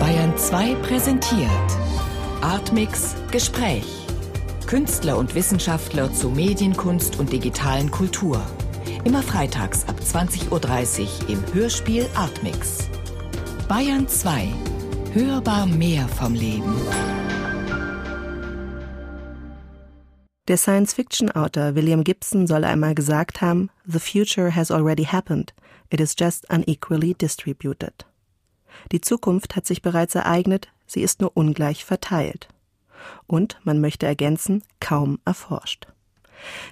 Bayern 0.00 0.38
2 0.38 0.74
präsentiert 0.76 1.50
Artmix 2.40 3.14
Gespräch. 3.30 3.84
Künstler 4.66 5.18
und 5.18 5.34
Wissenschaftler 5.34 6.10
zu 6.14 6.30
Medienkunst 6.30 7.18
und 7.18 7.30
digitalen 7.30 7.90
Kultur. 7.90 8.40
Immer 9.04 9.22
freitags 9.22 9.86
ab 9.86 9.96
20.30 10.00 10.50
Uhr 10.50 11.28
im 11.28 11.44
Hörspiel 11.52 12.06
Artmix. 12.14 12.88
Bayern 13.68 14.08
2. 14.08 14.48
Hörbar 15.12 15.66
mehr 15.66 16.08
vom 16.08 16.32
Leben. 16.32 16.74
Der 20.48 20.56
Science-Fiction-Autor 20.56 21.74
William 21.74 22.02
Gibson 22.02 22.46
soll 22.46 22.64
einmal 22.64 22.94
gesagt 22.94 23.42
haben, 23.42 23.68
The 23.86 23.98
future 23.98 24.56
has 24.56 24.70
already 24.70 25.04
happened. 25.04 25.52
It 25.90 26.00
is 26.00 26.14
just 26.18 26.48
unequally 26.50 27.12
distributed. 27.12 28.06
Die 28.92 29.00
Zukunft 29.00 29.56
hat 29.56 29.66
sich 29.66 29.82
bereits 29.82 30.14
ereignet, 30.14 30.68
sie 30.86 31.02
ist 31.02 31.20
nur 31.20 31.36
ungleich 31.36 31.84
verteilt. 31.84 32.48
Und, 33.26 33.58
man 33.64 33.80
möchte 33.80 34.06
ergänzen, 34.06 34.62
kaum 34.80 35.18
erforscht. 35.24 35.86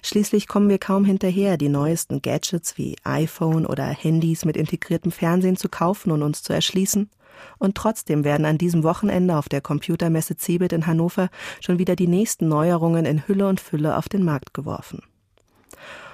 Schließlich 0.02 0.48
kommen 0.48 0.68
wir 0.68 0.78
kaum 0.78 1.04
hinterher, 1.04 1.56
die 1.56 1.68
neuesten 1.68 2.23
Gadgets 2.23 2.78
wie 2.78 2.96
iPhone 3.04 3.66
oder 3.66 3.84
Handys 3.84 4.45
mit 4.45 4.56
integriertem 4.56 5.12
Fernsehen 5.12 5.56
zu 5.56 5.68
kaufen 5.68 6.10
und 6.12 6.23
uns 6.23 6.42
zu 6.42 6.52
erschließen. 6.52 7.10
Und 7.59 7.74
trotzdem 7.74 8.24
werden 8.24 8.46
an 8.46 8.59
diesem 8.59 8.82
Wochenende 8.82 9.37
auf 9.37 9.48
der 9.48 9.60
Computermesse 9.60 10.37
Cebit 10.37 10.73
in 10.73 10.87
Hannover 10.87 11.28
schon 11.60 11.78
wieder 11.78 11.96
die 11.96 12.06
nächsten 12.06 12.48
Neuerungen 12.48 13.04
in 13.04 13.26
Hülle 13.26 13.48
und 13.48 13.60
Fülle 13.60 13.96
auf 13.96 14.09
den 14.09 14.24
Markt 14.24 14.54
geworfen. 14.54 15.02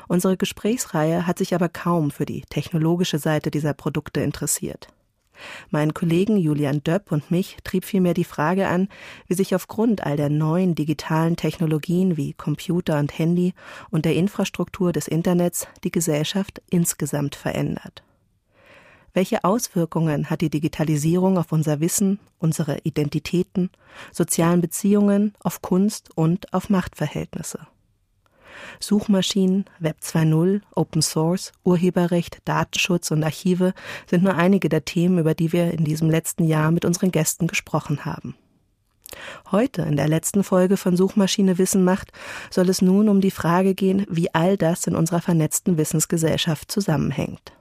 Unsere 0.09 0.37
Gesprächsreihe 0.37 1.27
hat 1.27 1.39
sich 1.39 1.55
aber 1.55 1.69
kaum 1.69 2.11
für 2.11 2.27
die 2.27 2.43
technologische 2.43 3.19
Seite 3.19 3.51
dieser 3.51 3.73
Produkte 3.73 4.21
interessiert. 4.21 4.89
Meinen 5.71 5.95
Kollegen 5.95 6.37
Julian 6.37 6.83
Döpp 6.83 7.13
und 7.13 7.31
mich 7.31 7.57
trieb 7.65 7.85
vielmehr 7.85 8.15
die 8.15 8.25
Frage 8.25 8.69
an, 8.69 8.89
wie 9.27 9.35
sich 9.35 9.55
aufgrund 9.55 10.05
all 10.05 10.17
der 10.17 10.31
neuen 10.31 10.75
digitalen 10.75 11.37
Technologien 11.37 12.17
wie 12.17 12.33
Computer 12.33 12.99
und 12.99 13.19
Handy 13.19 13.55
und 13.91 14.05
der 14.05 14.15
Infrastruktur 14.15 14.93
des 14.93 15.09
Internets 15.09 15.67
die 15.85 15.93
Gesellschaft 15.93 16.63
insgesamt 16.71 17.35
verändert. 17.35 18.03
Welche 19.15 19.45
Auswirkungen 19.45 20.31
hat 20.31 20.41
die 20.41 20.49
Digitalisierung 20.49 21.37
auf 21.37 21.53
unser 21.53 21.81
Wissen, 21.81 22.19
unsere 22.39 22.79
Identitäten, 22.85 23.71
sozialen 24.11 24.63
Beziehungen, 24.63 25.35
auf 25.41 25.61
Kunst 25.61 26.17
und 26.17 26.55
auf 26.55 26.71
Machtverhältnisse? 26.71 27.67
Suchmaschinen, 28.81 29.65
Web 29.79 29.99
2.0, 30.03 30.61
Open 30.75 31.03
Source, 31.03 31.53
Urheberrecht, 31.65 32.39
Datenschutz 32.45 33.11
und 33.11 33.25
Archive 33.25 33.75
sind 34.07 34.23
nur 34.23 34.35
einige 34.35 34.69
der 34.69 34.85
Themen, 34.85 35.19
über 35.19 35.35
die 35.35 35.53
wir 35.53 35.73
in 35.73 35.85
diesem 35.85 36.11
letzten 36.11 36.45
Jahr 36.45 36.71
mit 36.71 36.85
unseren 36.85 37.11
Gästen 37.11 37.47
gesprochen 37.47 38.05
haben. 38.05 38.35
Heute, 39.51 39.83
in 39.83 39.97
der 39.97 40.09
letzten 40.09 40.43
Folge 40.43 40.77
von 40.77 40.97
Suchmaschine 40.97 41.59
Wissen 41.59 41.85
macht, 41.85 42.13
soll 42.51 42.69
es 42.69 42.83
nun 42.83 43.09
um 43.09 43.21
die 43.21 43.31
Frage 43.31 43.75
gehen, 43.75 44.07
wie 44.09 44.35
all 44.35 44.57
das 44.57 44.87
in 44.87 44.97
unserer 44.97 45.21
vernetzten 45.21 45.77
Wissensgesellschaft 45.77 46.71
zusammenhängt. 46.71 47.53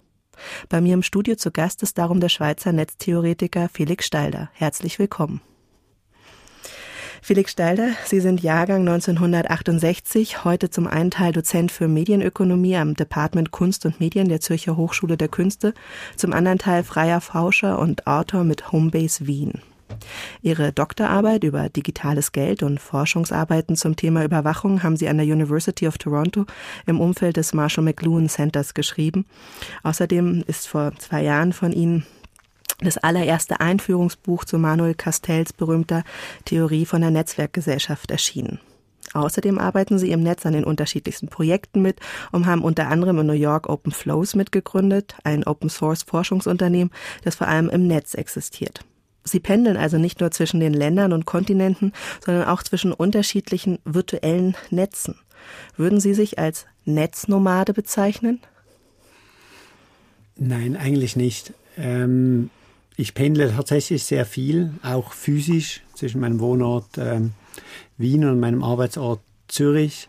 Bei 0.70 0.82
mir 0.82 0.94
im 0.94 1.04
Studio 1.04 1.36
zu 1.36 1.52
Gast 1.52 1.84
ist 1.84 1.98
darum 1.98 2.20
der 2.20 2.30
Schweizer 2.30 2.72
Netztheoretiker 2.72 3.70
Felix 3.70 4.06
Stalder. 4.06 4.50
Herzlich 4.54 4.98
willkommen. 4.98 5.42
Felix 7.24 7.52
Stalder, 7.52 7.92
Sie 8.04 8.20
sind 8.20 8.42
Jahrgang 8.42 8.80
1968, 8.82 10.44
heute 10.44 10.72
zum 10.72 10.88
einen 10.88 11.12
Teil 11.12 11.32
Dozent 11.32 11.72
für 11.72 11.88
Medienökonomie 11.88 12.76
am 12.76 12.96
Department 12.96 13.52
Kunst 13.52 13.86
und 13.86 14.00
Medien 14.00 14.28
der 14.28 14.42
Zürcher 14.42 14.76
Hochschule 14.76 15.18
der 15.18 15.28
Künste, 15.28 15.76
zum 16.16 16.34
anderen 16.34 16.58
Teil 16.58 16.84
freier 16.84 17.22
Forscher 17.22 17.78
und 17.78 18.08
Autor 18.08 18.44
mit 18.44 18.72
Homebase 18.72 19.28
Wien. 19.28 19.62
Ihre 20.42 20.72
Doktorarbeit 20.72 21.44
über 21.44 21.70
digitales 21.70 22.32
Geld 22.32 22.64
und 22.64 22.80
Forschungsarbeiten 22.80 23.76
zum 23.76 23.96
Thema 23.96 24.24
Überwachung 24.24 24.82
haben 24.82 24.98
Sie 24.98 25.08
an 25.08 25.18
der 25.18 25.28
University 25.28 25.88
of 25.88 26.00
Toronto 26.00 26.46
im 26.88 27.00
Umfeld 27.00 27.38
des 27.38 27.54
Marshall 27.54 27.84
McLuhan 27.84 28.30
Centers 28.30 28.74
geschrieben. 28.74 29.26
Außerdem 29.84 30.44
ist 30.48 30.68
vor 30.68 30.94
zwei 30.98 31.22
Jahren 31.22 31.54
von 31.54 31.72
Ihnen 31.72 32.04
das 32.82 32.98
allererste 32.98 33.60
Einführungsbuch 33.60 34.46
zu 34.46 34.58
Manuel 34.58 34.96
Castells 34.96 35.54
berühmter 35.54 36.04
Theorie 36.46 36.86
von 36.86 37.02
der 37.02 37.12
Netzwerkgesellschaft 37.12 38.12
erschienen. 38.12 38.60
Außerdem 39.14 39.60
arbeiten 39.60 40.00
sie 40.00 40.12
im 40.12 40.24
Netz 40.24 40.46
an 40.46 40.54
den 40.54 40.64
unterschiedlichsten 40.64 41.28
Projekten 41.28 41.82
mit 41.82 42.00
und 42.32 42.46
haben 42.46 42.64
unter 42.64 42.88
anderem 42.88 43.20
in 43.20 43.28
New 43.28 43.34
York 43.34 43.68
Open 43.70 43.92
Flows 43.92 44.36
mitgegründet, 44.36 45.16
ein 45.24 45.44
Open 45.44 45.70
Source 45.70 46.04
Forschungsunternehmen, 46.04 46.94
das 47.24 47.36
vor 47.36 47.48
allem 47.48 47.70
im 47.70 47.88
Netz 47.88 48.14
existiert. 48.14 48.86
Sie 49.24 49.40
pendeln 49.40 49.78
also 49.78 49.98
nicht 49.98 50.20
nur 50.20 50.32
zwischen 50.32 50.60
den 50.60 50.74
Ländern 50.74 51.14
und 51.14 51.26
Kontinenten, 51.26 51.94
sondern 52.26 52.48
auch 52.48 52.64
zwischen 52.64 52.92
unterschiedlichen 52.92 53.80
virtuellen 53.86 54.56
Netzen. 54.70 55.16
Würden 55.76 56.00
Sie 56.00 56.14
sich 56.14 56.40
als 56.40 56.66
Netznomade 56.86 57.74
bezeichnen? 57.74 58.40
Nein, 60.38 60.76
eigentlich 60.76 61.16
nicht. 61.16 61.54
Ähm, 61.78 62.50
ich 63.02 63.16
pendle 63.16 63.52
tatsächlich 63.52 64.04
sehr 64.04 64.28
viel, 64.28 64.74
auch 64.84 65.14
physisch 65.14 65.82
zwischen 65.96 66.22
meinem 66.22 66.40
Wohnort 66.40 67.00
ähm, 67.00 67.32
Wien 67.98 68.26
und 68.26 68.40
meinem 68.40 68.64
Arbeitsort 68.64 69.22
Zürich. 69.48 70.08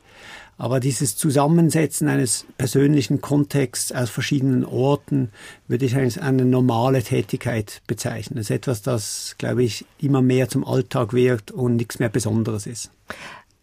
Aber 0.59 0.79
dieses 0.79 1.17
Zusammensetzen 1.17 2.07
eines 2.09 2.45
persönlichen 2.59 3.23
Kontexts 3.23 3.93
aus 3.93 4.11
verschiedenen 4.11 4.67
Orten 4.67 5.31
würde 5.67 5.87
ich 5.87 5.97
als 5.97 6.19
eine 6.19 6.45
normale 6.45 7.03
Tätigkeit 7.03 7.81
bezeichnen. 7.87 8.37
Das 8.37 8.47
ist 8.47 8.51
etwas, 8.51 8.83
das, 8.83 9.37
glaube 9.39 9.65
ich, 9.65 9.87
immer 9.99 10.21
mehr 10.21 10.51
zum 10.51 10.65
Alltag 10.65 11.15
wird 11.15 11.51
und 11.51 11.77
nichts 11.77 11.99
mehr 11.99 12.11
Besonderes 12.11 12.67
ist. 12.67 12.91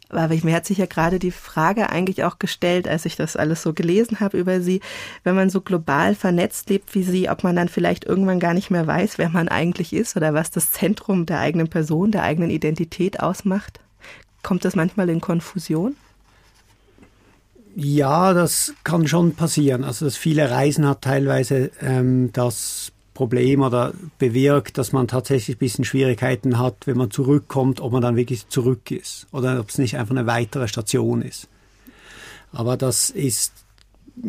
Aber 0.09 0.33
mir 0.43 0.55
hat 0.55 0.65
sich 0.65 0.79
ja 0.79 0.87
gerade 0.87 1.19
die 1.19 1.31
Frage 1.31 1.89
eigentlich 1.89 2.23
auch 2.23 2.39
gestellt, 2.39 2.87
als 2.87 3.05
ich 3.05 3.15
das 3.15 3.35
alles 3.35 3.61
so 3.61 3.73
gelesen 3.73 4.19
habe 4.19 4.39
über 4.39 4.59
Sie, 4.59 4.81
wenn 5.23 5.35
man 5.35 5.51
so 5.51 5.61
global 5.61 6.15
vernetzt 6.15 6.69
lebt 6.69 6.95
wie 6.95 7.03
Sie, 7.03 7.29
ob 7.29 7.43
man 7.43 7.55
dann 7.55 7.69
vielleicht 7.69 8.05
irgendwann 8.05 8.39
gar 8.39 8.55
nicht 8.55 8.71
mehr 8.71 8.87
weiß, 8.87 9.19
wer 9.19 9.29
man 9.29 9.47
eigentlich 9.47 9.93
ist 9.93 10.17
oder 10.17 10.33
was 10.33 10.49
das 10.49 10.71
Zentrum 10.71 11.27
der 11.27 11.39
eigenen 11.39 11.69
Person, 11.69 12.11
der 12.11 12.23
eigenen 12.23 12.49
Identität 12.49 13.19
ausmacht. 13.19 13.79
Kommt 14.41 14.65
das 14.65 14.75
manchmal 14.75 15.09
in 15.09 15.21
Konfusion? 15.21 15.95
Ja, 17.75 18.33
das 18.33 18.73
kann 18.83 19.07
schon 19.07 19.35
passieren. 19.35 19.83
Also 19.83 20.05
das 20.05 20.17
viele 20.17 20.49
Reisen 20.49 20.87
hat 20.87 21.01
teilweise 21.03 21.71
ähm, 21.81 22.31
das 22.33 22.91
Problem 23.19 23.59
oder 23.63 23.93
bewirkt, 24.17 24.77
dass 24.77 24.93
man 24.93 25.09
tatsächlich 25.09 25.57
ein 25.57 25.59
bisschen 25.59 25.83
Schwierigkeiten 25.83 26.57
hat, 26.57 26.87
wenn 26.87 26.95
man 26.95 27.11
zurückkommt, 27.11 27.81
ob 27.81 27.91
man 27.91 28.01
dann 28.01 28.15
wirklich 28.15 28.47
zurück 28.47 28.91
ist 28.91 29.27
oder 29.33 29.59
ob 29.59 29.67
es 29.67 29.77
nicht 29.77 29.97
einfach 29.97 30.15
eine 30.15 30.25
weitere 30.25 30.69
Station 30.69 31.21
ist. 31.21 31.49
Aber 32.53 32.77
das 32.77 33.09
ist, 33.09 33.51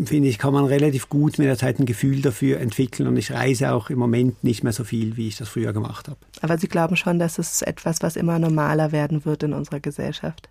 finde 0.05 0.28
ich, 0.28 0.39
kann 0.39 0.53
man 0.53 0.65
relativ 0.65 1.09
gut 1.09 1.39
mit 1.39 1.47
der 1.47 1.56
Zeit 1.56 1.78
ein 1.78 1.87
Gefühl 1.87 2.21
dafür 2.21 2.59
entwickeln 2.59 3.06
und 3.06 3.17
ich 3.17 3.31
reise 3.31 3.71
auch 3.71 3.91
im 3.91 3.99
Moment 4.01 4.43
nicht 4.43 4.65
mehr 4.65 4.73
so 4.73 4.83
viel, 4.83 5.17
wie 5.17 5.28
ich 5.28 5.37
das 5.37 5.49
früher 5.49 5.72
gemacht 5.72 6.09
habe. 6.09 6.19
Aber 6.41 6.59
Sie 6.59 6.67
glauben 6.67 6.97
schon, 6.97 7.21
dass 7.21 7.39
es 7.39 7.62
etwas, 7.62 8.03
was 8.03 8.17
immer 8.17 8.41
normaler 8.41 8.91
werden 8.91 9.25
wird 9.25 9.45
in 9.45 9.53
unserer 9.53 9.78
Gesellschaft? 9.78 10.49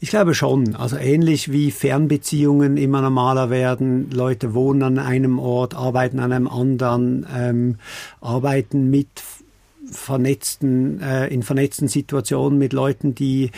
Ich 0.00 0.10
glaube 0.10 0.34
schon. 0.34 0.74
Also 0.74 0.96
ähnlich 0.96 1.52
wie 1.52 1.70
Fernbeziehungen 1.70 2.76
immer 2.76 3.02
normaler 3.02 3.50
werden. 3.50 4.10
Leute 4.10 4.54
wohnen 4.54 4.82
an 4.82 4.98
einem 4.98 5.38
Ort, 5.38 5.74
arbeiten 5.74 6.20
an 6.20 6.32
einem 6.32 6.48
anderen, 6.48 7.26
ähm, 7.34 7.76
arbeiten 8.20 8.90
mit 8.90 9.08
vernetzten, 9.90 11.00
äh, 11.00 11.26
in 11.28 11.42
vernetzten 11.42 11.88
Situationen 11.88 12.58
mit 12.58 12.72
Leuten, 12.72 13.14
die 13.14 13.50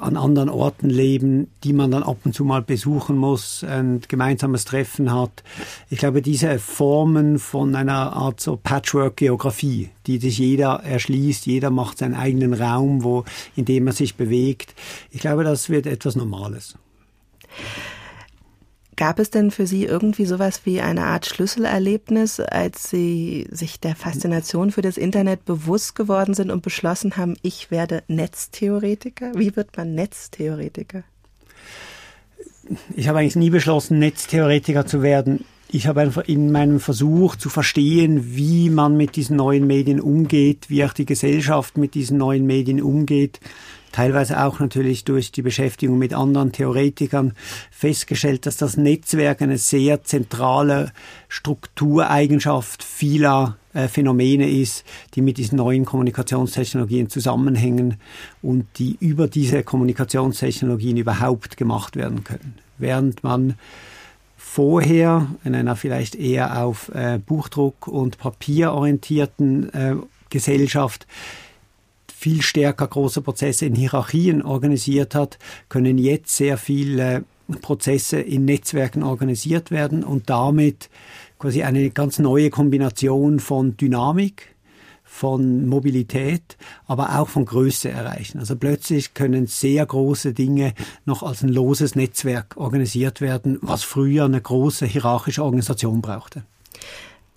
an 0.00 0.16
anderen 0.16 0.48
Orten 0.48 0.90
leben, 0.90 1.50
die 1.62 1.72
man 1.72 1.90
dann 1.90 2.02
ab 2.02 2.18
und 2.24 2.34
zu 2.34 2.44
mal 2.44 2.62
besuchen 2.62 3.16
muss, 3.16 3.64
ein 3.64 4.00
gemeinsames 4.06 4.64
Treffen 4.64 5.12
hat. 5.12 5.42
Ich 5.88 5.98
glaube, 5.98 6.22
diese 6.22 6.58
Formen 6.58 7.38
von 7.38 7.74
einer 7.74 8.12
Art 8.12 8.40
so 8.40 8.56
Patchwork-Geografie, 8.56 9.90
die 10.06 10.18
sich 10.18 10.38
jeder 10.38 10.82
erschließt, 10.82 11.46
jeder 11.46 11.70
macht 11.70 11.98
seinen 11.98 12.14
eigenen 12.14 12.54
Raum, 12.54 13.04
wo, 13.04 13.24
in 13.56 13.64
dem 13.64 13.86
er 13.86 13.92
sich 13.92 14.16
bewegt. 14.16 14.74
Ich 15.10 15.20
glaube, 15.20 15.44
das 15.44 15.70
wird 15.70 15.86
etwas 15.86 16.16
Normales. 16.16 16.76
Gab 18.96 19.18
es 19.18 19.30
denn 19.30 19.50
für 19.50 19.66
Sie 19.66 19.84
irgendwie 19.84 20.24
sowas 20.24 20.60
wie 20.64 20.80
eine 20.80 21.04
Art 21.04 21.26
Schlüsselerlebnis, 21.26 22.40
als 22.40 22.90
Sie 22.90 23.46
sich 23.50 23.80
der 23.80 23.96
Faszination 23.96 24.70
für 24.70 24.82
das 24.82 24.96
Internet 24.96 25.44
bewusst 25.44 25.96
geworden 25.96 26.34
sind 26.34 26.50
und 26.50 26.62
beschlossen 26.62 27.16
haben, 27.16 27.36
ich 27.42 27.70
werde 27.70 28.02
Netztheoretiker? 28.08 29.32
Wie 29.34 29.56
wird 29.56 29.76
man 29.76 29.94
Netztheoretiker? 29.94 31.02
Ich 32.96 33.08
habe 33.08 33.18
eigentlich 33.18 33.36
nie 33.36 33.50
beschlossen, 33.50 33.98
Netztheoretiker 33.98 34.86
zu 34.86 35.02
werden. 35.02 35.44
Ich 35.68 35.86
habe 35.86 36.00
einfach 36.00 36.28
in 36.28 36.52
meinem 36.52 36.78
Versuch 36.78 37.36
zu 37.36 37.48
verstehen, 37.48 38.36
wie 38.36 38.70
man 38.70 38.96
mit 38.96 39.16
diesen 39.16 39.36
neuen 39.36 39.66
Medien 39.66 40.00
umgeht, 40.00 40.70
wie 40.70 40.84
auch 40.84 40.92
die 40.92 41.06
Gesellschaft 41.06 41.76
mit 41.76 41.94
diesen 41.94 42.16
neuen 42.16 42.46
Medien 42.46 42.80
umgeht, 42.80 43.40
teilweise 43.94 44.42
auch 44.42 44.58
natürlich 44.58 45.04
durch 45.04 45.30
die 45.30 45.42
Beschäftigung 45.42 45.98
mit 45.98 46.14
anderen 46.14 46.50
Theoretikern 46.50 47.32
festgestellt, 47.70 48.44
dass 48.44 48.56
das 48.56 48.76
Netzwerk 48.76 49.40
eine 49.40 49.56
sehr 49.56 50.02
zentrale 50.02 50.90
Struktureigenschaft 51.28 52.82
vieler 52.82 53.56
äh, 53.72 53.86
Phänomene 53.86 54.50
ist, 54.50 54.84
die 55.14 55.22
mit 55.22 55.38
diesen 55.38 55.58
neuen 55.58 55.84
Kommunikationstechnologien 55.84 57.08
zusammenhängen 57.08 57.98
und 58.42 58.66
die 58.80 58.96
über 58.98 59.28
diese 59.28 59.62
Kommunikationstechnologien 59.62 60.96
überhaupt 60.96 61.56
gemacht 61.56 61.94
werden 61.94 62.24
können. 62.24 62.54
Während 62.78 63.22
man 63.22 63.54
vorher 64.36 65.28
in 65.44 65.54
einer 65.54 65.76
vielleicht 65.76 66.16
eher 66.16 66.64
auf 66.64 66.88
äh, 66.92 67.20
Buchdruck 67.24 67.86
und 67.86 68.18
Papier 68.18 68.72
orientierten 68.72 69.72
äh, 69.72 69.94
Gesellschaft 70.30 71.06
viel 72.24 72.40
stärker 72.40 72.86
große 72.86 73.20
Prozesse 73.20 73.66
in 73.66 73.74
Hierarchien 73.74 74.40
organisiert 74.40 75.14
hat, 75.14 75.38
können 75.68 75.98
jetzt 75.98 76.34
sehr 76.34 76.56
viele 76.56 77.24
Prozesse 77.60 78.18
in 78.18 78.46
Netzwerken 78.46 79.02
organisiert 79.02 79.70
werden 79.70 80.02
und 80.02 80.30
damit 80.30 80.88
quasi 81.38 81.64
eine 81.64 81.90
ganz 81.90 82.18
neue 82.18 82.48
Kombination 82.48 83.40
von 83.40 83.76
Dynamik, 83.76 84.54
von 85.04 85.66
Mobilität, 85.66 86.56
aber 86.86 87.18
auch 87.18 87.28
von 87.28 87.44
Größe 87.44 87.90
erreichen. 87.90 88.38
Also 88.38 88.56
plötzlich 88.56 89.12
können 89.12 89.46
sehr 89.46 89.84
große 89.84 90.32
Dinge 90.32 90.72
noch 91.04 91.22
als 91.22 91.42
ein 91.42 91.50
loses 91.50 91.94
Netzwerk 91.94 92.56
organisiert 92.56 93.20
werden, 93.20 93.58
was 93.60 93.82
früher 93.82 94.24
eine 94.24 94.40
große 94.40 94.86
hierarchische 94.86 95.44
Organisation 95.44 96.00
brauchte. 96.00 96.42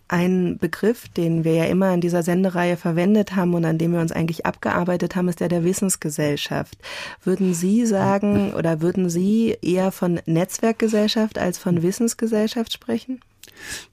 Ein 0.09 0.57
Begriff, 0.57 1.09
den 1.09 1.43
wir 1.43 1.53
ja 1.53 1.65
immer 1.65 1.93
in 1.93 2.01
dieser 2.01 2.23
Sendereihe 2.23 2.77
verwendet 2.77 3.35
haben 3.35 3.53
und 3.53 3.65
an 3.65 3.77
dem 3.77 3.91
wir 3.91 3.99
uns 3.99 4.11
eigentlich 4.11 4.45
abgearbeitet 4.45 5.15
haben, 5.15 5.27
ist 5.27 5.41
der 5.41 5.49
der 5.49 5.63
Wissensgesellschaft. 5.63 6.77
Würden 7.23 7.53
Sie 7.53 7.85
sagen 7.85 8.53
oder 8.53 8.81
würden 8.81 9.09
Sie 9.09 9.57
eher 9.61 9.91
von 9.91 10.21
Netzwerkgesellschaft 10.25 11.37
als 11.37 11.57
von 11.57 11.83
Wissensgesellschaft 11.83 12.71
sprechen? 12.71 13.19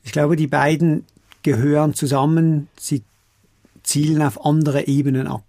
Ich 0.04 0.12
glaube, 0.12 0.36
die 0.36 0.46
beiden 0.46 1.04
gehören 1.42 1.94
zusammen. 1.94 2.68
Sie 2.78 3.02
zielen 3.82 4.22
auf 4.22 4.44
andere 4.44 4.86
Ebenen 4.86 5.26
ab. 5.26 5.44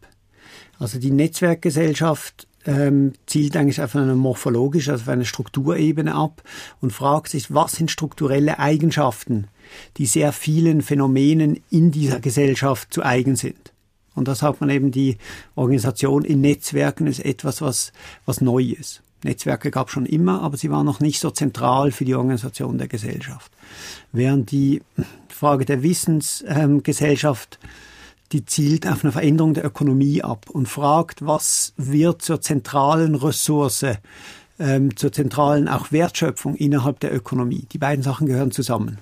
Also 0.80 1.00
die 1.00 1.12
Netzwerkgesellschaft 1.12 2.48
ähm, 2.66 3.14
zielt 3.26 3.56
eigentlich 3.56 3.82
auf 3.82 3.96
eine 3.96 4.16
morphologische, 4.16 4.92
also 4.92 5.04
auf 5.04 5.10
eine 5.10 5.26
Strukturebene 5.26 6.14
ab 6.14 6.44
und 6.82 6.92
fragt 6.92 7.30
sich, 7.30 7.54
was 7.54 7.74
sind 7.74 7.92
strukturelle 7.92 8.60
Eigenschaften, 8.60 9.48
die 9.98 10.06
sehr 10.06 10.32
vielen 10.32 10.82
Phänomenen 10.82 11.62
in 11.70 11.92
dieser 11.92 12.20
Gesellschaft 12.20 12.94
zu 12.94 13.04
eigen 13.04 13.36
sind. 13.36 13.74
Und 14.14 14.28
das 14.28 14.42
hat 14.42 14.62
man 14.62 14.70
eben 14.70 14.92
die 14.92 15.18
Organisation 15.56 16.24
in 16.24 16.42
Netzwerken 16.42 17.08
ist 17.08 17.20
etwas, 17.20 17.62
was, 17.62 17.92
was 18.26 18.42
neu 18.42 18.64
ist. 18.64 19.02
Netzwerke 19.24 19.72
gab 19.72 19.88
es 19.88 19.94
schon 19.94 20.06
immer, 20.06 20.42
aber 20.42 20.56
sie 20.56 20.70
waren 20.70 20.86
noch 20.86 21.00
nicht 21.00 21.20
so 21.20 21.32
zentral 21.32 21.92
für 21.92 22.06
die 22.06 22.16
Organisation 22.16 22.78
der 22.78 22.88
Gesellschaft. 22.88 23.52
Während 24.12 24.52
die 24.52 24.82
Frage 25.28 25.66
der 25.66 25.84
Wissensgesellschaft 25.84 27.60
ähm, 27.62 27.70
die 28.32 28.46
zielt 28.46 28.88
auf 28.88 29.04
eine 29.04 29.12
Veränderung 29.12 29.54
der 29.54 29.66
Ökonomie 29.66 30.24
ab 30.24 30.50
und 30.50 30.68
fragt, 30.68 31.26
was 31.26 31.74
wird 31.78 32.22
zur 32.22 32.42
zentralen 32.42 33.16
Ressource, 33.16 33.86
ähm, 34.60 34.96
zur 34.96 35.12
zentralen 35.12 35.68
auch 35.68 35.92
Wertschöpfung 35.92 36.56
innerhalb 36.56 37.00
der 37.00 37.14
Ökonomie. 37.14 37.68
Die 37.72 37.78
beiden 37.78 38.04
Sachen 38.04 38.28
gehören 38.28 38.52
zusammen. 38.52 38.98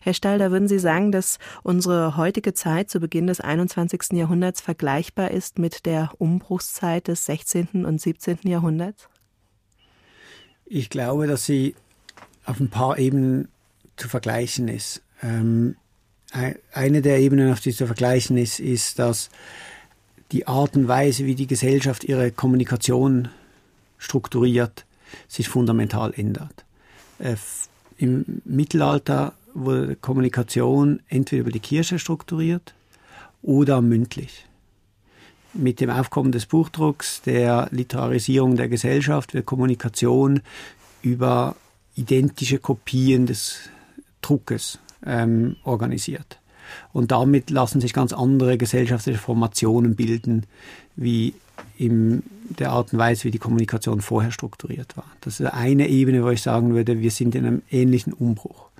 Herr 0.00 0.14
Stalder, 0.14 0.50
würden 0.50 0.68
Sie 0.68 0.78
sagen, 0.78 1.12
dass 1.12 1.38
unsere 1.62 2.16
heutige 2.16 2.54
Zeit 2.54 2.90
zu 2.90 3.00
Beginn 3.00 3.26
des 3.26 3.40
21. 3.40 4.12
Jahrhunderts 4.12 4.60
vergleichbar 4.60 5.30
ist 5.30 5.58
mit 5.58 5.86
der 5.86 6.12
Umbruchszeit 6.18 7.08
des 7.08 7.24
16. 7.26 7.84
und 7.84 8.00
17. 8.00 8.38
Jahrhunderts? 8.44 9.08
Ich 10.66 10.90
glaube, 10.90 11.26
dass 11.26 11.44
sie 11.44 11.74
auf 12.44 12.60
ein 12.60 12.70
paar 12.70 12.98
Ebenen 12.98 13.48
zu 13.96 14.08
vergleichen 14.08 14.68
ist. 14.68 15.02
Ähm, 15.22 15.76
eine 16.72 17.00
der 17.00 17.20
Ebenen, 17.20 17.52
auf 17.52 17.60
die 17.60 17.72
zu 17.72 17.86
vergleichen 17.86 18.36
ist, 18.36 18.58
ist, 18.58 18.98
dass 18.98 19.30
die 20.32 20.48
Art 20.48 20.76
und 20.76 20.88
Weise, 20.88 21.26
wie 21.26 21.34
die 21.34 21.46
Gesellschaft 21.46 22.04
ihre 22.04 22.32
Kommunikation 22.32 23.28
strukturiert, 23.98 24.84
sich 25.28 25.48
fundamental 25.48 26.12
ändert. 26.14 26.64
Äh, 27.18 27.36
Im 27.98 28.42
Mittelalter 28.44 29.34
wurde 29.54 29.96
Kommunikation 29.96 31.00
entweder 31.08 31.42
über 31.42 31.50
die 31.50 31.60
Kirche 31.60 31.98
strukturiert 31.98 32.74
oder 33.42 33.80
mündlich. 33.80 34.46
Mit 35.52 35.80
dem 35.80 35.90
Aufkommen 35.90 36.32
des 36.32 36.46
Buchdrucks, 36.46 37.22
der 37.22 37.68
Literarisierung 37.70 38.56
der 38.56 38.68
Gesellschaft, 38.68 39.34
wird 39.34 39.46
Kommunikation 39.46 40.42
über 41.02 41.54
identische 41.94 42.58
Kopien 42.58 43.26
des 43.26 43.70
Druckes 44.20 44.80
ähm, 45.06 45.56
organisiert. 45.62 46.38
Und 46.92 47.12
damit 47.12 47.50
lassen 47.50 47.80
sich 47.80 47.92
ganz 47.92 48.12
andere 48.12 48.58
gesellschaftliche 48.58 49.18
Formationen 49.18 49.94
bilden, 49.94 50.46
wie 50.96 51.34
in 51.76 52.22
der 52.58 52.70
Art 52.70 52.92
und 52.92 52.98
Weise, 52.98 53.24
wie 53.24 53.30
die 53.30 53.38
Kommunikation 53.38 54.00
vorher 54.00 54.32
strukturiert 54.32 54.96
war. 54.96 55.06
Das 55.20 55.40
ist 55.40 55.46
eine 55.46 55.88
Ebene, 55.88 56.24
wo 56.24 56.30
ich 56.30 56.42
sagen 56.42 56.74
würde, 56.74 57.00
wir 57.00 57.10
sind 57.10 57.34
in 57.34 57.46
einem 57.46 57.62
ähnlichen 57.70 58.12
Umbruch. 58.12 58.70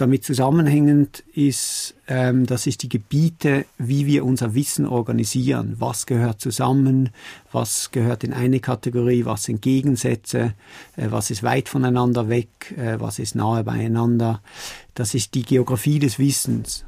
Damit 0.00 0.24
zusammenhängend 0.24 1.24
ist, 1.34 1.94
ähm, 2.08 2.46
dass 2.46 2.62
sich 2.62 2.78
die 2.78 2.88
Gebiete, 2.88 3.66
wie 3.76 4.06
wir 4.06 4.24
unser 4.24 4.54
Wissen 4.54 4.86
organisieren, 4.86 5.76
was 5.78 6.06
gehört 6.06 6.40
zusammen, 6.40 7.10
was 7.52 7.90
gehört 7.90 8.24
in 8.24 8.32
eine 8.32 8.60
Kategorie, 8.60 9.26
was 9.26 9.44
sind 9.44 9.60
Gegensätze, 9.60 10.54
äh, 10.96 11.08
was 11.10 11.30
ist 11.30 11.42
weit 11.42 11.68
voneinander 11.68 12.30
weg, 12.30 12.74
äh, 12.78 12.98
was 12.98 13.18
ist 13.18 13.34
nahe 13.34 13.62
beieinander, 13.62 14.40
dass 14.94 15.10
sich 15.10 15.30
die 15.30 15.42
Geografie 15.42 15.98
des 15.98 16.18
Wissens 16.18 16.86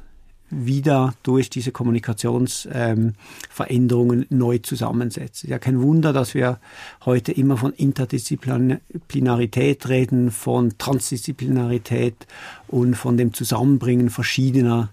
wieder 0.55 1.13
durch 1.23 1.49
diese 1.49 1.71
Kommunikationsveränderungen 1.71 4.21
ähm, 4.21 4.27
neu 4.29 4.59
zusammensetzt. 4.59 5.43
Ist 5.43 5.49
ja 5.49 5.59
kein 5.59 5.81
Wunder, 5.81 6.13
dass 6.13 6.33
wir 6.33 6.59
heute 7.05 7.31
immer 7.31 7.57
von 7.57 7.73
Interdisziplinarität 7.73 9.89
reden, 9.89 10.31
von 10.31 10.77
Transdisziplinarität 10.77 12.27
und 12.67 12.95
von 12.95 13.17
dem 13.17 13.33
Zusammenbringen 13.33 14.09
verschiedener 14.09 14.89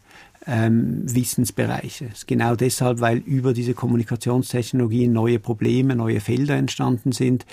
ähm, 0.47 1.03
Wissensbereiche. 1.05 2.11
Genau 2.27 2.57
deshalb, 2.57 3.01
weil 3.01 3.19
über 3.19 3.53
diese 3.53 3.75
Kommunikationstechnologien 3.75 5.13
neue 5.13 5.39
Probleme, 5.39 5.95
neue 5.95 6.21
Felder 6.21 6.57
entstanden 6.57 7.13
sind, 7.13 7.47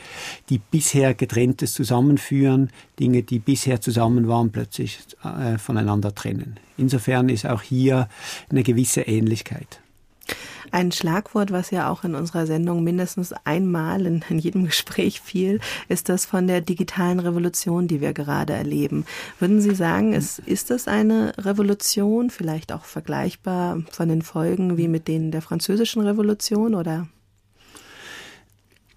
die 0.49 0.59
bisher 0.59 1.13
getrenntes 1.13 1.73
zusammenführen, 1.73 2.69
Dinge, 2.99 3.23
die 3.23 3.39
bisher 3.39 3.81
zusammen 3.81 4.27
waren, 4.27 4.51
plötzlich 4.51 4.99
äh, 5.23 5.57
voneinander 5.57 6.15
trennen. 6.15 6.59
Insofern 6.77 7.29
ist 7.29 7.45
auch 7.45 7.61
hier 7.61 8.07
eine 8.49 8.63
gewisse 8.63 9.01
Ähnlichkeit. 9.01 9.79
Ein 10.71 10.91
Schlagwort, 10.91 11.51
was 11.51 11.71
ja 11.71 11.89
auch 11.89 12.03
in 12.03 12.15
unserer 12.15 12.45
Sendung 12.45 12.83
mindestens 12.83 13.33
einmal 13.45 14.05
in, 14.05 14.23
in, 14.29 14.39
jedem 14.39 14.65
Gespräch 14.65 15.21
fiel, 15.21 15.59
ist 15.87 16.09
das 16.09 16.25
von 16.25 16.47
der 16.47 16.61
digitalen 16.61 17.19
Revolution, 17.19 17.87
die 17.87 18.01
wir 18.01 18.13
gerade 18.13 18.53
erleben. 18.53 19.05
Würden 19.39 19.61
Sie 19.61 19.75
sagen, 19.75 20.13
es, 20.13 20.39
ist 20.39 20.71
es 20.71 20.87
eine 20.87 21.33
Revolution, 21.37 22.29
vielleicht 22.29 22.71
auch 22.71 22.85
vergleichbar 22.85 23.81
von 23.91 24.09
den 24.09 24.21
Folgen 24.21 24.77
wie 24.77 24.87
mit 24.87 25.07
denen 25.07 25.31
der 25.31 25.41
französischen 25.41 26.01
Revolution 26.01 26.75
oder? 26.75 27.07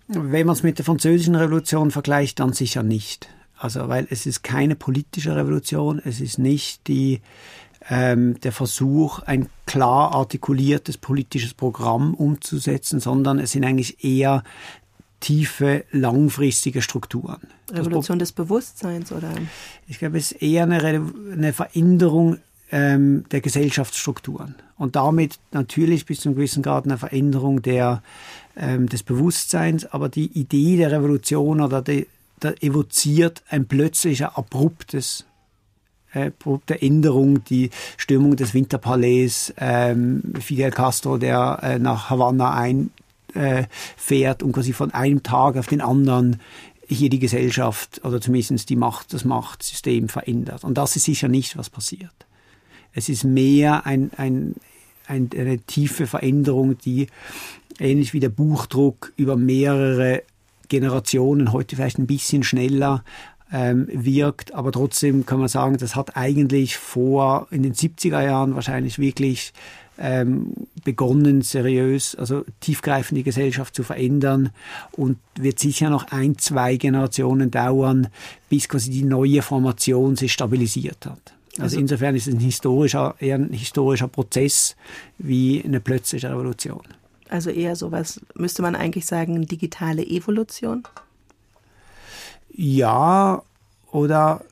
Wenn 0.08 0.46
man 0.46 0.54
es 0.54 0.64
mit 0.64 0.78
der 0.78 0.84
französischen 0.84 1.36
Revolution 1.36 1.92
vergleicht, 1.92 2.40
dann 2.40 2.52
sicher 2.52 2.82
nicht. 2.82 3.28
Also, 3.56 3.88
weil 3.88 4.06
es 4.10 4.26
ist 4.26 4.42
keine 4.42 4.74
politische 4.74 5.36
Revolution, 5.36 6.00
es 6.02 6.20
ist 6.20 6.38
nicht 6.38 6.88
die 6.88 7.20
ähm, 7.88 8.38
der 8.40 8.52
Versuch, 8.52 9.20
ein 9.20 9.48
klar 9.66 10.12
artikuliertes 10.14 10.98
politisches 10.98 11.54
Programm 11.54 12.14
umzusetzen, 12.14 13.00
sondern 13.00 13.38
es 13.38 13.52
sind 13.52 13.64
eigentlich 13.64 14.04
eher 14.04 14.44
tiefe, 15.20 15.84
langfristige 15.90 16.82
Strukturen. 16.82 17.40
Revolution 17.72 18.18
des 18.18 18.32
Bewusstseins, 18.32 19.12
oder? 19.12 19.30
Ich 19.86 19.98
glaube, 19.98 20.18
es 20.18 20.32
ist 20.32 20.42
eher 20.42 20.64
eine, 20.64 20.80
eine 20.80 21.52
Veränderung 21.52 22.38
ähm, 22.72 23.24
der 23.30 23.40
Gesellschaftsstrukturen 23.40 24.54
und 24.76 24.96
damit 24.96 25.38
natürlich 25.52 26.06
bis 26.06 26.20
zu 26.20 26.28
einem 26.28 26.36
gewissen 26.36 26.62
Grad 26.62 26.84
eine 26.84 26.98
Veränderung 26.98 27.62
der, 27.62 28.02
ähm, 28.56 28.88
des 28.88 29.02
Bewusstseins, 29.02 29.86
aber 29.86 30.08
die 30.08 30.26
Idee 30.38 30.76
der 30.76 30.92
Revolution 30.92 31.60
oder 31.60 31.82
die, 31.82 32.06
evoziert 32.62 33.42
ein 33.50 33.66
plötzlicher, 33.66 34.38
abruptes 34.38 35.26
äh, 36.12 36.30
der 36.68 36.82
Änderung, 36.82 37.44
die 37.44 37.70
Stürmung 37.96 38.36
des 38.36 38.54
Winterpalais, 38.54 39.52
ähm, 39.58 40.22
Fidel 40.40 40.70
Castro, 40.70 41.18
der 41.18 41.60
äh, 41.62 41.78
nach 41.78 42.10
Havanna 42.10 42.52
einfährt 42.54 44.42
äh, 44.42 44.44
und 44.44 44.52
quasi 44.52 44.72
von 44.72 44.92
einem 44.92 45.22
Tag 45.22 45.56
auf 45.56 45.66
den 45.66 45.80
anderen 45.80 46.40
hier 46.86 47.10
die 47.10 47.20
Gesellschaft 47.20 48.00
oder 48.04 48.20
zumindest 48.20 48.68
die 48.68 48.76
Macht, 48.76 49.12
das 49.12 49.24
Machtsystem 49.24 50.08
verändert. 50.08 50.64
Und 50.64 50.76
das 50.76 50.96
ist 50.96 51.04
sicher 51.04 51.28
nicht, 51.28 51.56
was 51.56 51.70
passiert. 51.70 52.12
Es 52.92 53.08
ist 53.08 53.22
mehr 53.22 53.86
ein, 53.86 54.10
ein, 54.16 54.56
ein, 55.06 55.30
eine 55.36 55.58
tiefe 55.60 56.08
Veränderung, 56.08 56.76
die 56.78 57.06
ähnlich 57.78 58.12
wie 58.12 58.20
der 58.20 58.28
Buchdruck 58.28 59.12
über 59.16 59.36
mehrere 59.36 60.22
Generationen, 60.68 61.52
heute 61.52 61.76
vielleicht 61.76 61.98
ein 61.98 62.06
bisschen 62.06 62.42
schneller, 62.42 63.04
ähm, 63.52 63.88
wirkt. 63.90 64.54
Aber 64.54 64.72
trotzdem 64.72 65.26
kann 65.26 65.40
man 65.40 65.48
sagen, 65.48 65.76
das 65.78 65.96
hat 65.96 66.16
eigentlich 66.16 66.76
vor 66.76 67.48
in 67.50 67.62
den 67.62 67.74
70er 67.74 68.22
Jahren 68.22 68.54
wahrscheinlich 68.54 68.98
wirklich 68.98 69.52
ähm, 69.98 70.54
begonnen, 70.82 71.42
seriös, 71.42 72.14
also 72.14 72.44
tiefgreifend 72.60 73.18
die 73.18 73.22
Gesellschaft 73.22 73.74
zu 73.74 73.82
verändern 73.82 74.50
und 74.92 75.18
wird 75.38 75.58
sicher 75.58 75.90
noch 75.90 76.10
ein, 76.10 76.38
zwei 76.38 76.76
Generationen 76.76 77.50
dauern, 77.50 78.08
bis 78.48 78.68
quasi 78.68 78.90
die 78.90 79.04
neue 79.04 79.42
Formation 79.42 80.16
sich 80.16 80.32
stabilisiert 80.32 81.04
hat. 81.04 81.34
Also, 81.52 81.62
also 81.62 81.80
insofern 81.80 82.16
ist 82.16 82.28
es 82.28 82.34
ein 82.34 82.40
historischer, 82.40 83.14
eher 83.18 83.34
ein 83.34 83.52
historischer 83.52 84.08
Prozess 84.08 84.76
wie 85.18 85.62
eine 85.62 85.80
plötzliche 85.80 86.30
Revolution. 86.30 86.82
Also 87.28 87.50
eher 87.50 87.76
sowas, 87.76 88.20
müsste 88.34 88.62
man 88.62 88.74
eigentlich 88.74 89.06
sagen, 89.06 89.46
digitale 89.46 90.04
Evolution? 90.04 90.82
Ja, 92.52 93.42
oder 93.90 94.42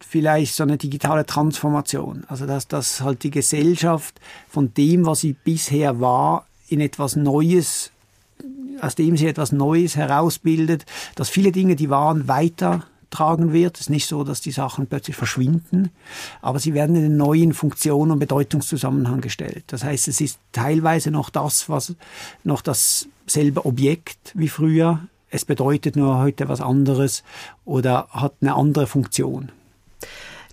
vielleicht 0.00 0.54
so 0.54 0.62
eine 0.62 0.76
digitale 0.76 1.26
Transformation. 1.26 2.24
Also 2.28 2.46
dass, 2.46 2.68
dass 2.68 3.00
halt 3.00 3.24
die 3.24 3.30
Gesellschaft 3.30 4.20
von 4.48 4.72
dem, 4.74 5.06
was 5.06 5.20
sie 5.20 5.32
bisher 5.32 6.00
war, 6.00 6.46
in 6.68 6.80
etwas 6.80 7.16
Neues, 7.16 7.90
aus 8.80 8.94
dem 8.94 9.16
sie 9.16 9.26
etwas 9.26 9.52
Neues 9.52 9.96
herausbildet, 9.96 10.86
dass 11.14 11.28
viele 11.28 11.52
Dinge, 11.52 11.76
die 11.76 11.90
waren, 11.90 12.28
weitertragen 12.28 13.52
wird. 13.52 13.76
Es 13.76 13.82
ist 13.82 13.90
nicht 13.90 14.06
so, 14.06 14.24
dass 14.24 14.40
die 14.40 14.50
Sachen 14.50 14.86
plötzlich 14.86 15.16
verschwinden, 15.16 15.90
aber 16.42 16.58
sie 16.58 16.74
werden 16.74 16.96
in 16.96 17.04
einen 17.04 17.16
neuen 17.16 17.52
Funktion 17.52 18.10
und 18.10 18.18
Bedeutungszusammenhang 18.18 19.20
gestellt. 19.20 19.64
Das 19.68 19.84
heißt, 19.84 20.08
es 20.08 20.20
ist 20.20 20.38
teilweise 20.52 21.10
noch 21.10 21.30
das, 21.30 21.68
was 21.68 21.94
noch 22.44 22.62
dasselbe 22.62 23.66
Objekt 23.66 24.32
wie 24.34 24.48
früher. 24.48 25.00
Es 25.34 25.44
bedeutet 25.44 25.96
nur 25.96 26.18
heute 26.18 26.48
was 26.48 26.60
anderes 26.60 27.24
oder 27.64 28.06
hat 28.10 28.34
eine 28.40 28.54
andere 28.54 28.86
Funktion. 28.86 29.50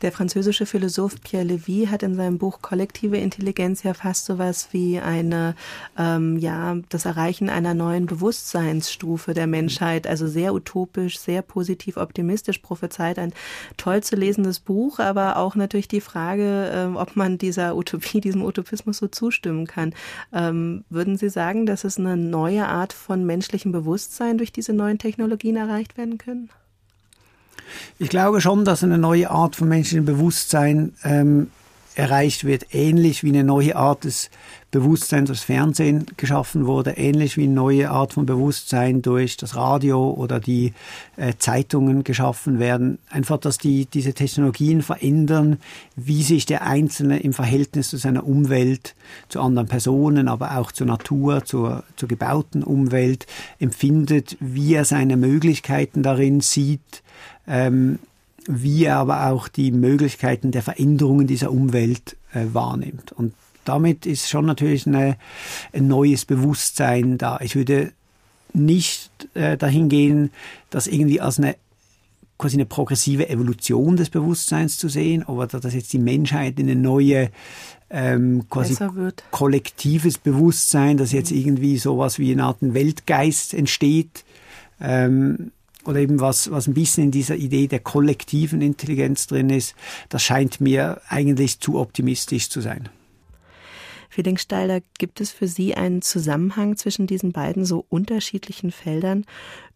Der 0.01 0.11
französische 0.11 0.65
Philosoph 0.65 1.21
Pierre 1.21 1.45
Levy 1.45 1.85
hat 1.85 2.01
in 2.01 2.15
seinem 2.15 2.39
Buch 2.39 2.63
Kollektive 2.63 3.17
Intelligenz 3.17 3.83
ja 3.83 3.93
fast 3.93 4.25
sowas 4.25 4.69
wie 4.71 4.99
eine, 4.99 5.53
ähm, 5.95 6.39
ja, 6.39 6.77
das 6.89 7.05
Erreichen 7.05 7.49
einer 7.49 7.75
neuen 7.75 8.07
Bewusstseinsstufe 8.07 9.35
der 9.35 9.45
Menschheit, 9.45 10.07
also 10.07 10.25
sehr 10.25 10.55
utopisch, 10.55 11.19
sehr 11.19 11.43
positiv, 11.43 11.97
optimistisch 11.97 12.57
prophezeit. 12.59 13.19
Ein 13.19 13.31
toll 13.77 14.01
zu 14.01 14.15
lesendes 14.15 14.59
Buch, 14.59 14.97
aber 14.97 15.37
auch 15.37 15.55
natürlich 15.55 15.87
die 15.87 16.01
Frage, 16.01 16.71
ähm, 16.73 16.95
ob 16.95 17.15
man 17.15 17.37
dieser 17.37 17.75
Utopie, 17.75 18.21
diesem 18.21 18.41
Utopismus 18.41 18.97
so 18.97 19.07
zustimmen 19.07 19.67
kann. 19.67 19.93
Ähm, 20.33 20.83
würden 20.89 21.15
Sie 21.15 21.29
sagen, 21.29 21.67
dass 21.67 21.83
es 21.83 21.99
eine 21.99 22.17
neue 22.17 22.67
Art 22.67 22.93
von 22.93 23.23
menschlichem 23.23 23.71
Bewusstsein 23.71 24.39
durch 24.39 24.51
diese 24.51 24.73
neuen 24.73 24.97
Technologien 24.97 25.57
erreicht 25.57 25.95
werden 25.95 26.17
können? 26.17 26.49
Ich 27.99 28.09
glaube 28.09 28.41
schon, 28.41 28.65
dass 28.65 28.83
eine 28.83 28.97
neue 28.97 29.29
Art 29.29 29.55
von 29.55 29.67
menschlichem 29.67 30.05
Bewusstsein 30.05 30.93
ähm, 31.03 31.51
erreicht 31.95 32.45
wird, 32.45 32.73
ähnlich 32.73 33.23
wie 33.23 33.29
eine 33.29 33.43
neue 33.43 33.75
Art 33.75 34.03
des 34.05 34.29
Bewusstseins 34.71 35.27
durch 35.27 35.41
Fernsehen 35.41 36.05
geschaffen 36.15 36.65
wurde, 36.65 36.91
ähnlich 36.91 37.35
wie 37.35 37.43
eine 37.43 37.53
neue 37.53 37.89
Art 37.89 38.13
von 38.13 38.25
Bewusstsein 38.25 39.01
durch 39.01 39.35
das 39.35 39.57
Radio 39.57 40.11
oder 40.11 40.39
die 40.39 40.73
äh, 41.17 41.33
Zeitungen 41.37 42.05
geschaffen 42.05 42.57
werden. 42.57 42.97
Einfach, 43.09 43.37
dass 43.37 43.57
die, 43.57 43.85
diese 43.85 44.13
Technologien 44.13 44.81
verändern, 44.81 45.59
wie 45.97 46.23
sich 46.23 46.45
der 46.45 46.65
Einzelne 46.65 47.19
im 47.19 47.33
Verhältnis 47.33 47.89
zu 47.89 47.97
seiner 47.97 48.25
Umwelt, 48.25 48.95
zu 49.27 49.41
anderen 49.41 49.67
Personen, 49.67 50.29
aber 50.29 50.57
auch 50.57 50.71
zur 50.71 50.87
Natur, 50.87 51.43
zur, 51.43 51.83
zur 51.97 52.07
gebauten 52.07 52.63
Umwelt 52.63 53.27
empfindet, 53.59 54.37
wie 54.39 54.73
er 54.73 54.85
seine 54.85 55.17
Möglichkeiten 55.17 56.01
darin 56.01 56.39
sieht, 56.39 57.03
ähm, 57.45 57.99
wie 58.47 58.85
er 58.85 58.97
aber 58.97 59.27
auch 59.27 59.47
die 59.47 59.71
Möglichkeiten 59.71 60.51
der 60.51 60.63
Veränderungen 60.63 61.27
dieser 61.27 61.51
Umwelt 61.51 62.17
äh, 62.33 62.45
wahrnimmt. 62.53 63.11
Und 63.11 63.33
damit 63.65 64.05
ist 64.05 64.29
schon 64.29 64.45
natürlich 64.45 64.87
eine, 64.87 65.17
ein 65.73 65.87
neues 65.87 66.25
Bewusstsein 66.25 67.17
da. 67.17 67.39
Ich 67.41 67.55
würde 67.55 67.91
nicht 68.53 69.29
äh, 69.33 69.57
dahin 69.57 69.89
gehen, 69.89 70.31
das 70.69 70.87
irgendwie 70.87 71.21
als 71.21 71.37
eine 71.39 71.55
quasi 72.41 72.55
eine 72.55 72.65
progressive 72.65 73.29
Evolution 73.29 73.97
des 73.97 74.09
Bewusstseins 74.09 74.79
zu 74.79 74.89
sehen, 74.89 75.23
oder 75.23 75.45
dass 75.59 75.75
jetzt 75.75 75.93
die 75.93 75.99
Menschheit 75.99 76.59
in 76.59 76.71
eine 76.71 76.79
neue 76.79 77.29
ähm, 77.91 78.45
quasi 78.49 78.75
kollektives 79.29 80.17
Bewusstsein, 80.17 80.97
dass 80.97 81.11
jetzt 81.11 81.31
irgendwie 81.31 81.77
sowas 81.77 82.17
wie 82.17 82.31
eine 82.31 82.45
Art 82.45 82.57
Weltgeist 82.61 83.53
entsteht. 83.53 84.25
Ähm, 84.79 85.51
oder 85.85 85.99
eben 85.99 86.19
was, 86.19 86.51
was 86.51 86.67
ein 86.67 86.73
bisschen 86.73 87.05
in 87.05 87.11
dieser 87.11 87.35
Idee 87.35 87.67
der 87.67 87.79
kollektiven 87.79 88.61
Intelligenz 88.61 89.27
drin 89.27 89.49
ist, 89.49 89.75
das 90.09 90.23
scheint 90.23 90.61
mir 90.61 91.01
eigentlich 91.07 91.59
zu 91.59 91.79
optimistisch 91.79 92.49
zu 92.49 92.61
sein. 92.61 92.89
Fieldingsteiler, 94.09 94.81
gibt 94.97 95.21
es 95.21 95.31
für 95.31 95.47
Sie 95.47 95.75
einen 95.75 96.01
Zusammenhang 96.01 96.75
zwischen 96.75 97.07
diesen 97.07 97.31
beiden 97.31 97.65
so 97.65 97.85
unterschiedlichen 97.87 98.71
Feldern, 98.71 99.25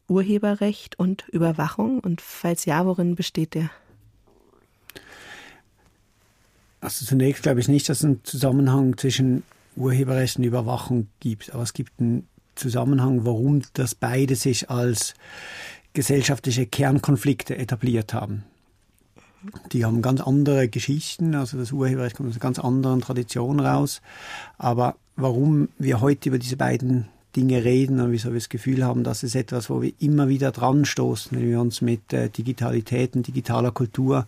Urheberrecht 0.08 1.00
und 1.00 1.28
Überwachung? 1.30 2.00
Und 2.00 2.22
falls 2.22 2.66
ja, 2.66 2.86
worin 2.86 3.16
besteht 3.16 3.54
der? 3.54 3.70
Also 6.82 7.06
zunächst 7.06 7.44
glaube 7.44 7.62
ich 7.62 7.68
nicht, 7.68 7.88
dass 7.90 8.00
es 8.00 8.06
einen 8.06 8.24
Zusammenhang 8.24 8.98
zwischen 8.98 9.44
Urheberrecht 9.76 10.38
und 10.38 10.44
Überwachung 10.44 11.08
gibt, 11.20 11.54
aber 11.54 11.64
es 11.64 11.74
gibt 11.74 12.00
einen 12.00 12.28
Zusammenhang, 12.56 13.26
warum 13.26 13.62
das 13.74 13.96
beide 13.96 14.36
sich 14.36 14.70
als 14.70 15.14
gesellschaftliche 15.96 16.68
Kernkonflikte 16.68 17.58
etabliert 17.58 18.14
haben. 18.14 18.44
Die 19.72 19.86
haben 19.86 20.02
ganz 20.02 20.22
andere 20.22 20.68
Geschichten, 20.68 21.36
also 21.36 21.58
das 21.58 21.72
Urheberrecht 21.72 22.16
kommt 22.16 22.30
aus 22.30 22.36
einer 22.36 22.42
ganz 22.42 22.60
anderen 22.60 23.02
Tradition 23.02 23.60
raus. 23.60 24.02
Aber 24.58 24.96
warum 25.16 25.70
wir 25.80 26.02
heute 26.02 26.30
über 26.30 26.40
diese 26.40 26.58
beiden 26.58 27.08
Dinge 27.36 27.64
reden 27.64 28.00
und 28.00 28.12
wieso 28.12 28.30
wir 28.30 28.40
das 28.40 28.50
Gefühl 28.50 28.84
haben, 28.84 29.04
das 29.04 29.24
ist 29.24 29.36
etwas, 29.36 29.70
wo 29.70 29.82
wir 29.82 29.94
immer 30.00 30.30
wieder 30.30 30.52
dran 30.52 30.86
stoßen, 30.86 31.38
wenn 31.38 31.48
wir 31.48 31.60
uns 31.60 31.82
mit 31.82 32.14
äh, 32.14 32.30
Digitalität 32.30 33.16
und 33.16 33.28
digitaler 33.28 33.72
Kultur 33.72 34.26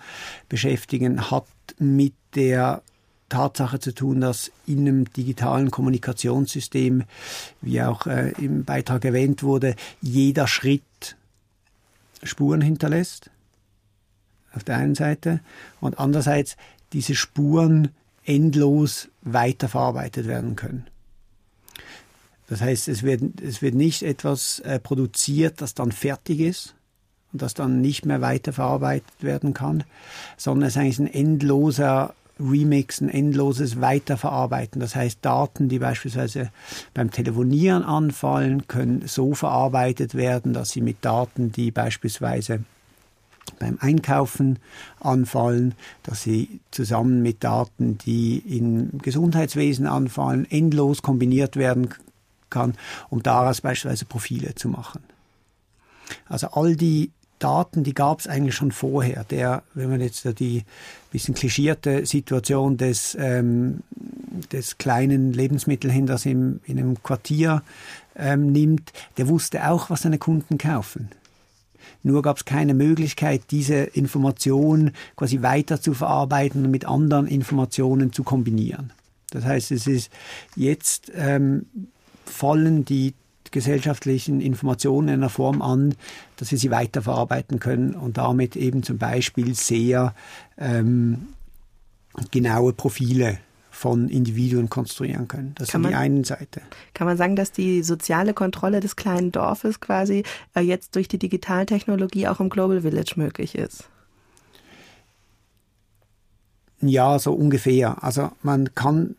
beschäftigen, 0.49 1.31
hat 1.31 1.45
mit 1.79 2.13
der 2.35 2.81
Tatsache 3.29 3.79
zu 3.79 3.93
tun, 3.93 4.21
dass 4.21 4.51
in 4.65 4.79
einem 4.79 5.11
digitalen 5.13 5.71
Kommunikationssystem, 5.71 7.03
wie 7.61 7.81
auch 7.81 8.07
äh, 8.07 8.31
im 8.39 8.65
Beitrag 8.65 9.05
erwähnt 9.05 9.43
wurde, 9.43 9.75
jeder 10.01 10.47
Schritt 10.47 11.15
Spuren 12.27 12.61
hinterlässt, 12.61 13.31
auf 14.53 14.63
der 14.63 14.77
einen 14.77 14.95
Seite, 14.95 15.39
und 15.81 15.99
andererseits 15.99 16.57
diese 16.93 17.15
Spuren 17.15 17.89
endlos 18.25 19.09
weiterverarbeitet 19.21 20.27
werden 20.27 20.55
können. 20.55 20.87
Das 22.47 22.61
heißt, 22.61 22.87
es 22.87 23.03
wird, 23.03 23.41
es 23.41 23.61
wird 23.61 23.75
nicht 23.75 24.03
etwas 24.03 24.59
äh, 24.59 24.79
produziert, 24.79 25.61
das 25.61 25.73
dann 25.73 25.91
fertig 25.91 26.39
ist 26.39 26.75
und 27.33 27.41
das 27.41 27.53
dann 27.53 27.81
nicht 27.81 28.05
mehr 28.05 28.21
weiterverarbeitet 28.21 29.21
werden 29.21 29.53
kann, 29.53 29.83
sondern 30.37 30.67
es 30.67 30.75
ist 30.75 30.81
eigentlich 30.81 30.99
ein 30.99 31.13
endloser 31.13 32.15
Remix, 32.39 33.01
ein 33.01 33.09
endloses 33.09 33.81
Weiterverarbeiten. 33.81 34.79
Das 34.79 34.95
heißt, 34.95 35.19
Daten, 35.21 35.69
die 35.69 35.79
beispielsweise 35.79 36.51
beim 36.93 37.11
Telefonieren 37.11 37.83
anfallen, 37.83 38.67
können 38.67 39.03
so 39.07 39.33
verarbeitet 39.33 40.15
werden, 40.15 40.53
dass 40.53 40.71
sie 40.71 40.81
mit 40.81 40.97
Daten, 41.01 41.51
die 41.51 41.71
beispielsweise 41.71 42.63
beim 43.59 43.77
Einkaufen 43.79 44.59
anfallen, 44.99 45.73
dass 46.03 46.23
sie 46.23 46.59
zusammen 46.71 47.21
mit 47.21 47.43
Daten, 47.43 47.97
die 47.97 48.37
im 48.37 48.97
Gesundheitswesen 48.99 49.87
anfallen, 49.87 50.45
endlos 50.49 51.01
kombiniert 51.01 51.55
werden 51.55 51.89
kann, 52.49 52.75
um 53.09 53.23
daraus 53.23 53.61
beispielsweise 53.61 54.05
Profile 54.05 54.55
zu 54.55 54.69
machen. 54.69 55.01
Also 56.27 56.47
all 56.47 56.75
die 56.75 57.11
Daten, 57.39 57.83
die 57.83 57.93
gab 57.93 58.19
es 58.19 58.27
eigentlich 58.27 58.55
schon 58.55 58.71
vorher. 58.71 59.23
Der, 59.25 59.63
wenn 59.73 59.89
man 59.89 60.01
jetzt 60.01 60.27
die 60.39 60.63
bisschen 61.11 61.35
klischierte 61.35 62.05
Situation 62.05 62.77
des, 62.77 63.15
ähm, 63.19 63.81
des 64.51 64.77
kleinen 64.77 65.33
Lebensmittelhändlers 65.33 66.25
im, 66.25 66.59
in 66.65 66.77
einem 66.77 67.01
Quartier 67.01 67.63
ähm, 68.15 68.51
nimmt, 68.51 68.91
der 69.17 69.27
wusste 69.27 69.69
auch, 69.69 69.89
was 69.89 70.01
seine 70.01 70.17
Kunden 70.17 70.57
kaufen. 70.57 71.09
Nur 72.03 72.21
gab 72.21 72.37
es 72.37 72.45
keine 72.45 72.73
Möglichkeit, 72.73 73.43
diese 73.51 73.75
Information 73.75 74.91
quasi 75.15 75.41
weiter 75.41 75.81
zu 75.81 75.93
verarbeiten 75.93 76.65
und 76.65 76.71
mit 76.71 76.85
anderen 76.85 77.27
Informationen 77.27 78.13
zu 78.13 78.23
kombinieren. 78.23 78.93
Das 79.31 79.43
heißt, 79.45 79.71
es 79.71 79.87
ist 79.87 80.11
jetzt 80.55 81.11
ähm, 81.15 81.65
fallen 82.25 82.85
die 82.85 83.13
gesellschaftlichen 83.51 84.41
Informationen 84.41 85.07
in 85.09 85.13
einer 85.15 85.29
Form 85.29 85.61
an, 85.61 85.95
dass 86.37 86.51
wir 86.51 86.57
sie 86.57 86.71
weiterverarbeiten 86.71 87.59
können 87.59 87.95
und 87.95 88.17
damit 88.17 88.55
eben 88.55 88.83
zum 88.83 88.97
Beispiel 88.97 89.55
sehr 89.55 90.13
ähm, 90.57 91.27
genaue 92.31 92.73
Profile 92.73 93.39
von 93.77 94.09
Individuen 94.09 94.69
konstruieren 94.69 95.27
können. 95.27 95.53
Das 95.55 95.69
kann 95.69 95.83
ist 95.83 95.91
die 95.91 95.95
einen 95.95 96.23
Seite. 96.23 96.61
Kann 96.95 97.05
man 97.05 97.15
sagen, 97.15 97.35
dass 97.35 97.51
die 97.51 97.83
soziale 97.83 98.33
Kontrolle 98.33 98.79
des 98.79 98.95
kleinen 98.95 99.31
Dorfes 99.31 99.79
quasi 99.79 100.23
äh, 100.55 100.61
jetzt 100.61 100.95
durch 100.95 101.07
die 101.07 101.19
Digitaltechnologie 101.19 102.27
auch 102.27 102.39
im 102.39 102.49
Global 102.49 102.81
Village 102.81 103.13
möglich 103.17 103.55
ist? 103.55 103.87
Ja, 106.81 107.19
so 107.19 107.33
ungefähr. 107.33 108.03
Also 108.03 108.31
man 108.41 108.73
kann 108.73 109.15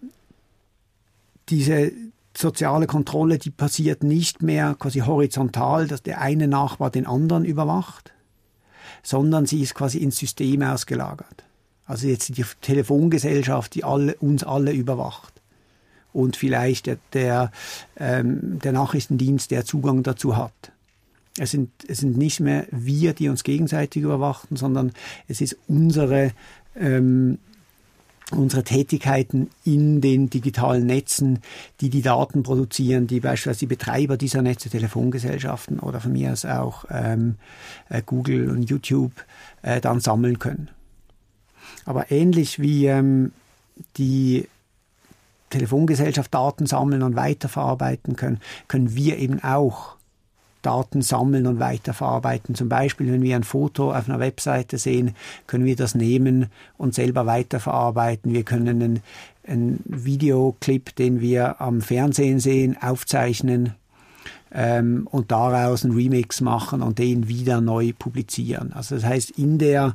diese 1.49 1.93
soziale 2.37 2.87
Kontrolle, 2.87 3.39
die 3.39 3.51
passiert 3.51 4.03
nicht 4.03 4.43
mehr 4.43 4.77
quasi 4.79 5.01
horizontal, 5.01 5.87
dass 5.87 6.03
der 6.03 6.21
eine 6.21 6.49
Nachbar 6.49 6.91
den 6.91 7.07
anderen 7.07 7.45
überwacht, 7.45 8.13
sondern 9.03 9.47
sie 9.47 9.63
ist 9.63 9.75
quasi 9.75 9.99
ins 9.99 10.17
System 10.19 10.63
ausgelagert. 10.63 11.45
Also 11.87 12.07
jetzt 12.07 12.37
die 12.37 12.45
Telefongesellschaft, 12.61 13.75
die 13.75 13.83
alle, 13.83 14.15
uns 14.17 14.45
alle 14.45 14.73
überwacht. 14.73 15.33
Und 16.13 16.37
vielleicht 16.37 16.87
der, 16.87 16.99
der, 17.13 17.53
ähm, 17.97 18.59
der 18.63 18.73
Nachrichtendienst, 18.73 19.51
der 19.51 19.65
Zugang 19.65 20.03
dazu 20.03 20.37
hat. 20.37 20.73
Es 21.39 21.53
sind, 21.53 21.71
es 21.87 21.99
sind 21.99 22.17
nicht 22.17 22.41
mehr 22.41 22.67
wir, 22.71 23.15
die 23.15 23.29
uns 23.29 23.45
gegenseitig 23.45 24.03
überwachen, 24.03 24.57
sondern 24.57 24.93
es 25.29 25.41
ist 25.41 25.57
unsere 25.69 26.33
ähm, 26.77 27.39
unsere 28.31 28.63
Tätigkeiten 28.63 29.51
in 29.65 30.01
den 30.01 30.29
digitalen 30.29 30.87
Netzen, 30.87 31.41
die 31.81 31.89
die 31.89 32.03
Daten 32.03 32.43
produzieren, 32.43 33.07
die 33.07 33.21
beispielsweise 33.21 33.61
die 33.61 33.67
Betreiber 33.67 34.17
dieser 34.17 34.43
Netze, 34.43 34.69
Telefongesellschaften 34.69 35.79
oder 35.79 36.01
von 36.01 36.13
mir 36.13 36.33
aus 36.33 36.45
auch 36.45 36.85
ähm, 36.91 37.37
äh, 37.89 38.03
Google 38.05 38.51
und 38.51 38.65
YouTube 38.65 39.13
äh, 39.63 39.81
dann 39.81 40.01
sammeln 40.01 40.39
können. 40.39 40.69
Aber 41.85 42.11
ähnlich 42.11 42.59
wie 42.59 42.87
ähm, 42.87 43.33
die 43.97 44.47
Telefongesellschaft 45.51 46.35
Daten 46.35 46.67
sammeln 46.67 47.03
und 47.03 47.17
weiterverarbeiten 47.17 48.17
können, 48.17 48.41
können 48.67 48.95
wir 48.95 49.17
eben 49.19 49.43
auch 49.43 49.98
Daten 50.63 51.03
sammeln 51.03 51.47
und 51.47 51.61
weiterverarbeiten. 51.61 52.55
Zum 52.55 52.69
Beispiel, 52.69 53.11
wenn 53.13 53.23
wir 53.23 53.37
ein 53.37 53.45
Foto 53.45 53.93
auf 53.93 54.09
einer 54.09 54.21
Webseite 54.21 54.79
sehen, 54.79 55.15
können 55.47 55.65
wir 55.65 55.77
das 55.77 55.95
nehmen 55.95 56.47
und 56.77 56.95
selber 56.95 57.27
weiterverarbeiten. 57.27 58.33
Wir 58.33 58.43
können 58.43 58.69
einen, 58.69 59.01
einen 59.47 59.81
Videoclip, 59.85 60.95
den 60.97 61.21
wir 61.21 61.61
am 61.61 61.81
Fernsehen 61.81 62.41
sehen, 62.41 62.77
aufzeichnen 62.81 63.75
ähm, 64.53 65.07
und 65.11 65.31
daraus 65.31 65.85
einen 65.85 65.95
Remix 65.95 66.41
machen 66.41 66.83
und 66.83 66.99
den 66.99 67.29
wieder 67.29 67.61
neu 67.61 67.93
publizieren. 67.99 68.73
Also 68.73 68.97
das 68.97 69.05
heißt, 69.05 69.31
in 69.33 69.59
der 69.59 69.95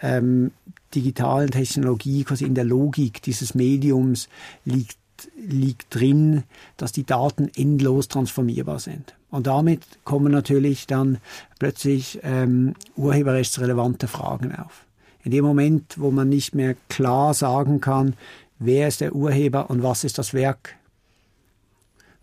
ähm, 0.00 0.52
digitalen 0.94 1.50
Technologie, 1.50 2.24
quasi 2.24 2.44
in 2.44 2.54
der 2.54 2.64
Logik 2.64 3.22
dieses 3.22 3.54
Mediums 3.54 4.28
liegt 4.64 4.96
liegt 5.36 5.92
drin, 5.94 6.44
dass 6.76 6.92
die 6.92 7.04
Daten 7.04 7.50
endlos 7.56 8.06
transformierbar 8.06 8.78
sind. 8.78 9.17
Und 9.30 9.46
damit 9.46 9.82
kommen 10.04 10.32
natürlich 10.32 10.86
dann 10.86 11.18
plötzlich 11.58 12.20
ähm, 12.22 12.74
urheberrechtsrelevante 12.96 14.08
Fragen 14.08 14.54
auf. 14.54 14.86
In 15.22 15.32
dem 15.32 15.44
Moment, 15.44 15.98
wo 15.98 16.10
man 16.10 16.28
nicht 16.28 16.54
mehr 16.54 16.74
klar 16.88 17.34
sagen 17.34 17.80
kann, 17.80 18.14
wer 18.58 18.88
ist 18.88 19.00
der 19.00 19.14
Urheber 19.14 19.68
und 19.68 19.82
was 19.82 20.04
ist 20.04 20.18
das 20.18 20.32
Werk, 20.32 20.76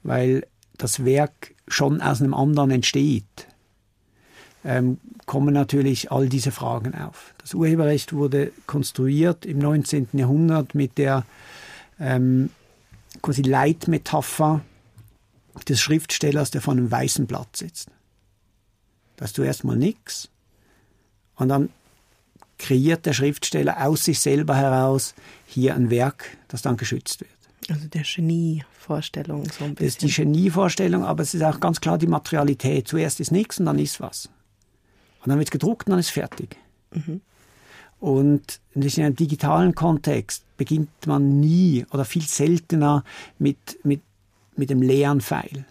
weil 0.04 0.48
das 0.78 1.06
Werk 1.06 1.54
schon 1.68 2.02
aus 2.02 2.22
einem 2.22 2.34
anderen 2.34 2.72
entsteht, 2.72 3.48
ähm, 4.64 4.98
kommen 5.26 5.54
natürlich 5.54 6.12
all 6.12 6.28
diese 6.28 6.52
Fragen 6.52 6.96
auf. 6.96 7.34
Das 7.38 7.54
Urheberrecht 7.54 8.14
wurde 8.14 8.52
konstruiert 8.66 9.46
im 9.46 9.60
19. 9.60 10.10
Jahrhundert 10.14 10.74
mit 10.74 10.98
der 10.98 11.26
ähm, 12.00 12.50
quasi 13.22 13.44
Leitmetapher 13.44 14.62
des 15.64 15.80
Schriftstellers, 15.80 16.52
der 16.52 16.62
vor 16.62 16.74
einem 16.74 16.92
weißen 16.92 17.28
Blatt 17.28 17.56
sitzt. 17.56 17.90
Da 19.16 19.26
hast 19.26 19.38
du 19.38 19.44
erstmal 19.44 19.78
nichts 19.78 20.30
und 21.36 21.50
dann 21.50 21.70
kreiert 22.58 23.06
der 23.06 23.14
Schriftsteller 23.14 23.86
aus 23.86 24.06
sich 24.06 24.20
selber 24.20 24.56
heraus 24.56 25.14
hier 25.46 25.76
ein 25.76 25.90
Werk, 25.90 26.38
das 26.48 26.62
dann 26.62 26.78
geschützt 26.78 27.22
wird. 27.22 27.32
Also 27.70 27.88
der 27.88 28.04
Genievorstellung 28.04 29.46
so 29.46 29.66
ein 29.66 29.76
bisschen. 29.76 29.76
Das 29.76 29.86
ist 29.86 30.02
die 30.02 30.24
Genievorstellung, 30.24 31.04
aber 31.04 31.24
es 31.24 31.34
ist 31.34 31.42
auch 31.42 31.60
ganz 31.60 31.82
klar 31.82 31.98
die 31.98 32.08
Materialität. 32.08 32.88
Zuerst 32.88 33.20
ist 33.20 33.32
nichts 33.32 33.60
und 33.60 33.66
dann 33.66 33.80
ist 33.80 34.00
was. 34.00 34.30
Und 35.24 35.30
dann 35.30 35.40
wird 35.40 35.48
es 35.48 35.52
gedruckt 35.52 35.88
und 35.88 35.92
dann 35.92 36.00
ist 36.00 36.12
fertig. 36.12 36.58
Mhm. 36.92 37.22
Und 38.00 38.60
in 38.74 39.04
einem 39.04 39.16
digitalen 39.16 39.74
Kontext 39.74 40.44
beginnt 40.58 41.08
man 41.08 41.40
nie 41.40 41.86
oder 41.92 42.06
viel 42.06 42.22
seltener 42.22 43.04
mit, 43.40 43.84
mit, 43.84 44.02
mit 44.58 44.70
dem 44.70 44.82
leeren 44.82 45.22
Pfeil, 45.22 45.66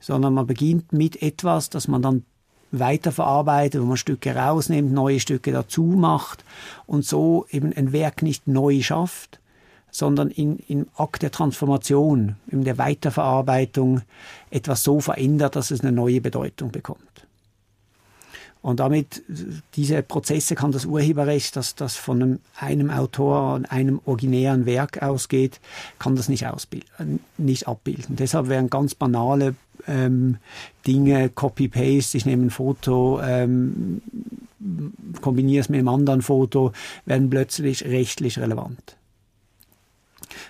sondern 0.00 0.34
man 0.34 0.46
beginnt 0.46 0.92
mit 0.92 1.22
etwas, 1.22 1.70
das 1.70 1.88
man 1.88 2.02
dann 2.02 2.24
weiterverarbeitet, 2.72 3.80
wo 3.80 3.86
man 3.86 3.96
Stücke 3.96 4.34
rausnimmt, 4.34 4.92
neue 4.92 5.20
Stücke 5.20 5.52
dazu 5.52 5.82
macht 5.82 6.44
und 6.86 7.04
so 7.04 7.46
eben 7.50 7.72
ein 7.72 7.92
Werk 7.92 8.22
nicht 8.22 8.48
neu 8.48 8.80
schafft, 8.80 9.40
sondern 9.90 10.30
in, 10.30 10.58
im 10.68 10.86
Akt 10.96 11.22
der 11.22 11.30
Transformation, 11.30 12.36
in 12.50 12.64
der 12.64 12.78
Weiterverarbeitung 12.78 14.00
etwas 14.50 14.82
so 14.82 15.00
verändert, 15.00 15.54
dass 15.54 15.70
es 15.70 15.82
eine 15.82 15.92
neue 15.92 16.22
Bedeutung 16.22 16.70
bekommt. 16.70 17.26
Und 18.62 18.78
damit, 18.78 19.22
diese 19.74 20.02
Prozesse 20.02 20.54
kann 20.54 20.70
das 20.70 20.84
Urheberrecht, 20.84 21.56
das, 21.56 21.74
das 21.74 21.96
von 21.96 22.22
einem, 22.22 22.38
einem 22.56 22.90
Autor, 22.90 23.60
einem 23.68 24.00
originären 24.04 24.66
Werk 24.66 25.02
ausgeht, 25.02 25.60
kann 25.98 26.14
das 26.14 26.28
nicht, 26.28 26.46
ausbilden, 26.46 27.18
nicht 27.38 27.66
abbilden. 27.66 28.14
Deshalb 28.14 28.48
werden 28.48 28.70
ganz 28.70 28.94
banale 28.94 29.56
ähm, 29.88 30.36
Dinge, 30.86 31.28
Copy-Paste, 31.28 32.16
ich 32.16 32.24
nehme 32.24 32.46
ein 32.46 32.50
Foto, 32.50 33.20
ähm, 33.20 34.00
kombiniere 35.20 35.62
es 35.62 35.68
mit 35.68 35.78
einem 35.78 35.88
anderen 35.88 36.22
Foto, 36.22 36.72
werden 37.04 37.30
plötzlich 37.30 37.84
rechtlich 37.84 38.38
relevant. 38.38 38.96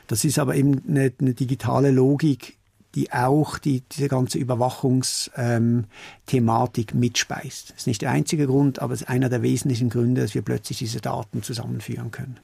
Das 0.07 0.27
ist 0.27 0.39
aber 0.39 0.55
eben 0.55 0.83
eine, 0.87 1.13
eine 1.19 1.33
digitale 1.33 1.91
Logik, 1.91 2.59
die 2.95 3.13
auch 3.13 3.59
die, 3.59 3.83
diese 3.93 4.09
ganze 4.09 4.39
Überwachungsthematik 4.39 6.93
ähm, 6.93 7.01
mitspeist. 7.01 7.71
Das 7.71 7.79
ist 7.79 7.87
nicht 7.87 8.03
der 8.03 8.11
einzige 8.11 8.47
Grund, 8.47 8.81
aber 8.81 8.95
es 8.95 9.03
ist 9.03 9.09
einer 9.09 9.29
der 9.29 9.43
wesentlichen 9.43 9.91
Gründe, 9.91 10.21
dass 10.21 10.35
wir 10.35 10.43
plötzlich 10.43 10.79
diese 10.79 11.01
Daten 11.01 11.43
zusammenführen 11.43 12.11
können. 12.11 12.39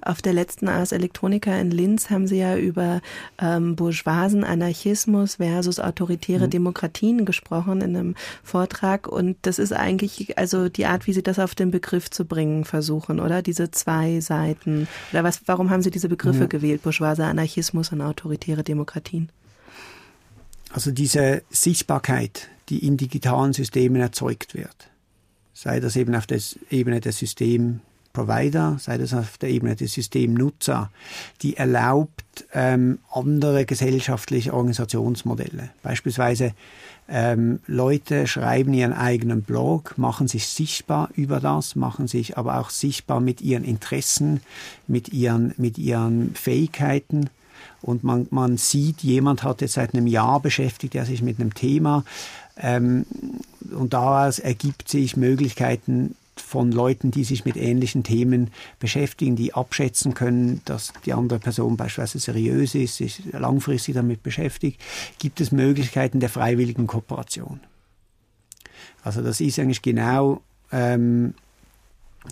Auf 0.00 0.22
der 0.22 0.32
letzten 0.32 0.68
Ars 0.68 0.92
Electronica 0.92 1.52
in 1.56 1.72
Linz 1.72 2.08
haben 2.08 2.28
Sie 2.28 2.38
ja 2.38 2.56
über 2.56 3.00
ähm, 3.40 3.74
bourgeoisen 3.74 4.44
Anarchismus 4.44 5.36
versus 5.36 5.80
autoritäre 5.80 6.46
mhm. 6.46 6.50
Demokratien 6.50 7.24
gesprochen 7.24 7.80
in 7.80 7.96
einem 7.96 8.14
Vortrag. 8.44 9.08
Und 9.08 9.36
das 9.42 9.58
ist 9.58 9.72
eigentlich 9.72 10.38
also 10.38 10.68
die 10.68 10.86
Art, 10.86 11.08
wie 11.08 11.12
Sie 11.12 11.22
das 11.22 11.40
auf 11.40 11.56
den 11.56 11.72
Begriff 11.72 12.10
zu 12.10 12.24
bringen 12.24 12.64
versuchen, 12.64 13.18
oder? 13.18 13.42
Diese 13.42 13.72
zwei 13.72 14.20
Seiten. 14.20 14.86
Oder 15.12 15.24
was, 15.24 15.42
warum 15.46 15.70
haben 15.70 15.82
Sie 15.82 15.90
diese 15.90 16.08
Begriffe 16.08 16.42
ja. 16.42 16.46
gewählt, 16.46 16.82
bourgeoiser 16.82 17.26
Anarchismus 17.26 17.90
und 17.90 18.00
autoritäre 18.00 18.62
Demokratien? 18.62 19.30
Also 20.70 20.90
diese 20.90 21.42
Sichtbarkeit, 21.50 22.48
die 22.68 22.86
in 22.86 22.96
digitalen 22.96 23.52
Systemen 23.52 24.00
erzeugt 24.00 24.54
wird, 24.54 24.90
sei 25.54 25.80
das 25.80 25.96
eben 25.96 26.14
auf 26.14 26.26
der 26.26 26.40
Ebene 26.70 27.00
der 27.00 27.12
Systemprovider, 27.12 28.76
sei 28.78 28.98
das 28.98 29.14
auf 29.14 29.38
der 29.38 29.48
Ebene 29.48 29.76
der 29.76 29.88
Systemnutzer, 29.88 30.90
die 31.42 31.56
erlaubt 31.56 32.46
ähm, 32.52 32.98
andere 33.10 33.64
gesellschaftliche 33.64 34.52
Organisationsmodelle. 34.52 35.70
Beispielsweise 35.82 36.52
ähm, 37.08 37.60
Leute 37.66 38.26
schreiben 38.26 38.74
ihren 38.74 38.92
eigenen 38.92 39.42
Blog, 39.42 39.96
machen 39.96 40.28
sich 40.28 40.46
sichtbar 40.46 41.08
über 41.14 41.40
das, 41.40 41.74
machen 41.74 42.06
sich 42.06 42.36
aber 42.36 42.60
auch 42.60 42.68
sichtbar 42.68 43.20
mit 43.20 43.40
ihren 43.40 43.64
Interessen, 43.64 44.42
mit 44.86 45.08
ihren, 45.08 45.54
mit 45.56 45.78
ihren 45.78 46.34
Fähigkeiten 46.34 47.30
und 47.82 48.04
man, 48.04 48.26
man 48.30 48.56
sieht, 48.56 49.02
jemand 49.02 49.42
hat 49.42 49.60
jetzt 49.60 49.74
seit 49.74 49.94
einem 49.94 50.06
Jahr 50.06 50.40
beschäftigt, 50.40 50.94
er 50.94 51.04
sich 51.04 51.22
mit 51.22 51.40
einem 51.40 51.54
Thema 51.54 52.04
ähm, 52.56 53.06
und 53.70 53.94
daraus 53.94 54.38
ergibt 54.38 54.88
sich 54.88 55.16
Möglichkeiten 55.16 56.16
von 56.36 56.72
Leuten, 56.72 57.10
die 57.10 57.24
sich 57.24 57.44
mit 57.44 57.56
ähnlichen 57.56 58.04
Themen 58.04 58.50
beschäftigen, 58.78 59.36
die 59.36 59.54
abschätzen 59.54 60.14
können, 60.14 60.60
dass 60.64 60.92
die 61.04 61.12
andere 61.12 61.38
Person 61.40 61.76
beispielsweise 61.76 62.18
seriös 62.20 62.74
ist, 62.74 62.96
sich 62.96 63.22
langfristig 63.32 63.94
damit 63.94 64.22
beschäftigt, 64.22 64.80
gibt 65.18 65.40
es 65.40 65.52
Möglichkeiten 65.52 66.20
der 66.20 66.28
freiwilligen 66.28 66.86
Kooperation. 66.86 67.60
Also 69.02 69.22
das 69.22 69.40
ist 69.40 69.58
eigentlich 69.58 69.82
genau 69.82 70.40
ähm, 70.70 71.34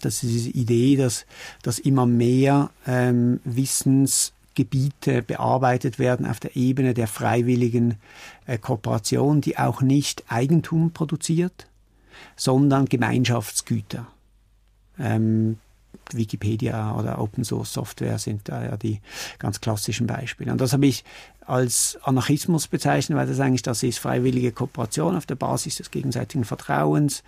das 0.00 0.22
ist 0.22 0.32
diese 0.32 0.50
Idee, 0.50 0.96
dass, 0.96 1.26
dass 1.62 1.78
immer 1.78 2.06
mehr 2.06 2.70
ähm, 2.86 3.40
Wissens 3.44 4.32
Gebiete 4.56 5.22
bearbeitet 5.22 6.00
werden 6.00 6.26
auf 6.26 6.40
der 6.40 6.56
Ebene 6.56 6.94
der 6.94 7.06
freiwilligen 7.06 7.98
äh, 8.46 8.58
Kooperation, 8.58 9.40
die 9.40 9.58
auch 9.58 9.82
nicht 9.82 10.24
Eigentum 10.28 10.90
produziert, 10.90 11.68
sondern 12.34 12.86
Gemeinschaftsgüter. 12.86 14.08
Ähm, 14.98 15.58
Wikipedia 16.12 16.96
oder 16.96 17.20
Open 17.20 17.44
Source 17.44 17.72
Software 17.72 18.18
sind 18.18 18.48
da 18.48 18.64
ja 18.64 18.76
die 18.76 19.00
ganz 19.38 19.60
klassischen 19.60 20.06
Beispiele. 20.06 20.52
Und 20.52 20.60
das 20.60 20.72
habe 20.72 20.86
ich 20.86 21.04
als 21.44 21.98
Anarchismus 22.02 22.68
bezeichnet, 22.68 23.18
weil 23.18 23.26
das 23.26 23.40
eigentlich 23.40 23.62
das 23.62 23.82
ist 23.82 23.98
freiwillige 23.98 24.52
Kooperation 24.52 25.16
auf 25.16 25.26
der 25.26 25.36
Basis 25.36 25.76
des 25.76 25.90
gegenseitigen 25.90 26.44
Vertrauens 26.44 27.22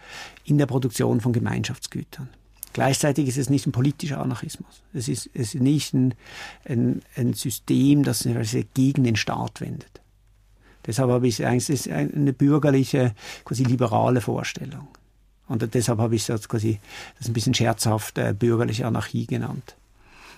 in 0.44 0.58
der 0.58 0.66
Produktion 0.66 1.20
von 1.20 1.32
Gemeinschaftsgütern. 1.32 2.28
Gleichzeitig 2.72 3.28
ist 3.28 3.38
es 3.38 3.50
nicht 3.50 3.66
ein 3.66 3.72
politischer 3.72 4.20
Anarchismus. 4.20 4.83
Es 4.92 5.09
ist, 5.09 5.31
es 5.35 5.54
ist 5.54 5.62
nicht 5.62 5.94
ein, 5.94 6.14
ein, 6.64 7.02
ein 7.16 7.35
System, 7.35 8.04
das 8.04 8.20
sich 8.20 8.66
gegen 8.74 9.04
den 9.04 9.16
Staat 9.16 9.61
wendet. 9.61 10.00
Deshalb 10.87 11.11
habe 11.11 11.28
ich 11.28 11.44
eigentlich 11.44 11.68
ist 11.68 11.88
eine 11.88 12.33
bürgerliche, 12.33 13.14
quasi 13.44 13.64
liberale 13.64 14.20
Vorstellung. 14.20 14.88
Und 15.46 15.74
deshalb 15.74 15.98
habe 15.98 16.14
ich 16.14 16.26
das 16.26 16.48
quasi 16.48 16.78
das 17.18 17.28
ein 17.28 17.33
bisschen 17.33 17.54
scherzhaft 17.54 18.18
äh, 18.18 18.35
bürgerliche 18.38 18.87
Anarchie 18.87 19.26
genannt. 19.26 19.76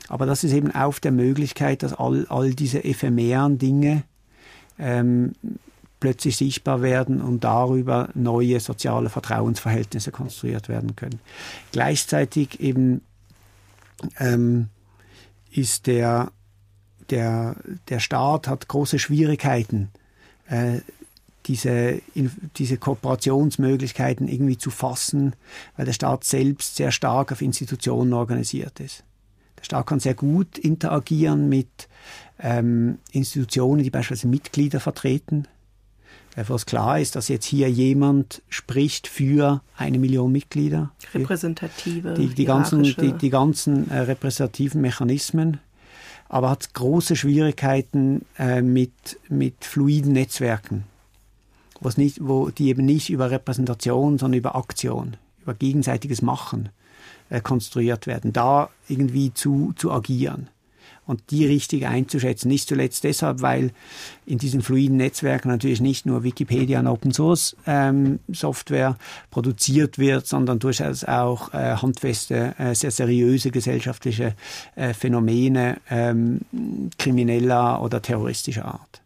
Aber 0.09 0.27
das 0.27 0.43
ist 0.43 0.53
eben 0.53 0.73
auf 0.75 0.99
der 0.99 1.13
Möglichkeit, 1.13 1.83
dass 1.83 1.95
all, 1.95 2.27
all 2.29 2.53
diese 2.53 2.85
ephemeren 2.85 3.59
Dinge 3.59 4.03
ähm, 4.79 5.33
plötzlich 6.01 6.37
sichtbar 6.37 6.83
werden 6.83 7.21
und 7.21 7.45
darüber 7.45 8.09
neue 8.15 8.59
soziale 8.59 9.11
Vertrauensverhältnisse 9.11 10.11
konstruiert 10.11 10.69
werden 10.69 10.97
können. 10.97 11.21
Gleichzeitig 11.73 12.61
eben 12.61 13.03
ähm, 14.19 14.69
ist 15.51 15.87
der, 15.87 16.33
der, 17.11 17.57
der 17.89 18.01
Staat 18.01 18.49
hat 18.49 18.67
große 18.67 18.99
Schwierigkeiten, 18.99 19.91
äh, 20.49 20.81
diese, 21.47 22.01
diese 22.57 22.77
Kooperationsmöglichkeiten 22.77 24.29
irgendwie 24.29 24.59
zu 24.59 24.71
fassen, 24.71 25.35
weil 25.77 25.87
der 25.87 25.93
Staat 25.93 26.25
selbst 26.25 26.77
sehr 26.77 26.93
stark 26.93 27.33
auf 27.33 27.43
Institutionen 27.43 28.13
organisiert 28.13 28.79
ist. 28.81 29.05
Der 29.59 29.65
Staat 29.65 29.87
kann 29.87 30.01
sehr 30.01 30.15
gut 30.15 30.59
interagieren 30.59 31.49
mit 31.49 31.89
ähm, 32.39 32.99
Institutionen, 33.13 33.83
die 33.83 33.91
beispielsweise 33.91 34.29
Mitglieder 34.29 34.81
vertreten, 34.81 35.47
wo 36.49 36.55
es 36.55 36.67
klar 36.67 37.01
ist, 37.01 37.17
dass 37.17 37.29
jetzt 37.29 37.47
hier 37.47 37.71
jemand 37.71 38.43
spricht 38.49 39.07
für 39.07 39.63
eine 39.77 39.99
Million 39.99 40.33
Mitglieder. 40.33 40.91
Repräsentative. 41.15 42.15
Die, 42.15 42.29
die 42.29 42.45
ganzen, 42.45 42.83
die, 42.83 43.13
die 43.13 43.31
ganzen 43.31 43.91
äh, 43.91 43.99
repräsentativen 44.01 44.81
Mechanismen 44.81 45.59
aber 46.31 46.51
hat 46.51 46.75
große 46.75 47.17
Schwierigkeiten 47.17 48.25
äh, 48.39 48.63
mit, 48.63 49.19
mit 49.29 49.65
fluiden 49.65 50.13
Netzwerken, 50.13 50.85
was 51.81 51.97
nicht, 51.97 52.19
wo 52.23 52.51
die 52.51 52.69
eben 52.69 52.85
nicht 52.85 53.11
über 53.11 53.33
Repräsentation, 53.33 54.17
sondern 54.17 54.39
über 54.39 54.55
Aktion, 54.55 55.17
über 55.43 55.55
gegenseitiges 55.55 56.23
Machen 56.23 56.69
äh, 57.31 57.41
konstruiert 57.41 58.07
werden, 58.07 58.33
da 58.33 58.71
irgendwie 58.89 59.35
zu, 59.35 59.73
zu 59.77 59.91
agieren 59.91 60.49
und 61.11 61.31
die 61.31 61.45
richtig 61.45 61.87
einzuschätzen. 61.87 62.49
Nicht 62.49 62.69
zuletzt 62.69 63.03
deshalb, 63.03 63.43
weil 63.43 63.73
in 64.27 64.39
diesen 64.39 64.63
fluiden 64.63 64.97
Netzwerken 64.97 65.49
natürlich 65.49 65.81
nicht 65.81 66.07
nur 66.07 66.23
Wikipedia 66.23 66.79
und 66.79 66.87
Open 66.87 67.13
Source 67.13 67.57
ähm, 67.67 68.21
Software 68.29 68.97
produziert 69.31 69.99
wird, 69.99 70.27
sondern 70.27 70.61
durchaus 70.61 71.05
auch 71.05 71.53
äh, 71.53 71.75
handfeste, 71.77 72.55
äh, 72.59 72.75
sehr 72.75 72.93
seriöse 72.93 73.51
gesellschaftliche 73.51 74.35
äh, 74.77 74.95
Phänomene 74.95 75.79
ähm, 75.91 76.43
krimineller 76.97 77.83
oder 77.83 78.01
terroristischer 78.01 78.67
Art. 78.67 79.03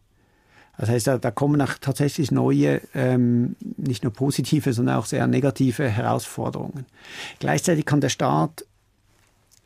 Das 0.77 0.89
heißt, 0.89 1.07
da, 1.07 1.17
da 1.17 1.31
kommen 1.31 1.61
auch 1.61 1.73
tatsächlich 1.79 2.31
neue, 2.31 2.81
ähm, 2.93 3.55
nicht 3.77 4.03
nur 4.03 4.13
positive, 4.13 4.73
sondern 4.73 4.97
auch 4.97 5.05
sehr 5.05 5.25
negative 5.25 5.89
Herausforderungen. 5.89 6.85
Gleichzeitig 7.39 7.85
kann 7.85 8.01
der 8.01 8.09
Staat 8.09 8.65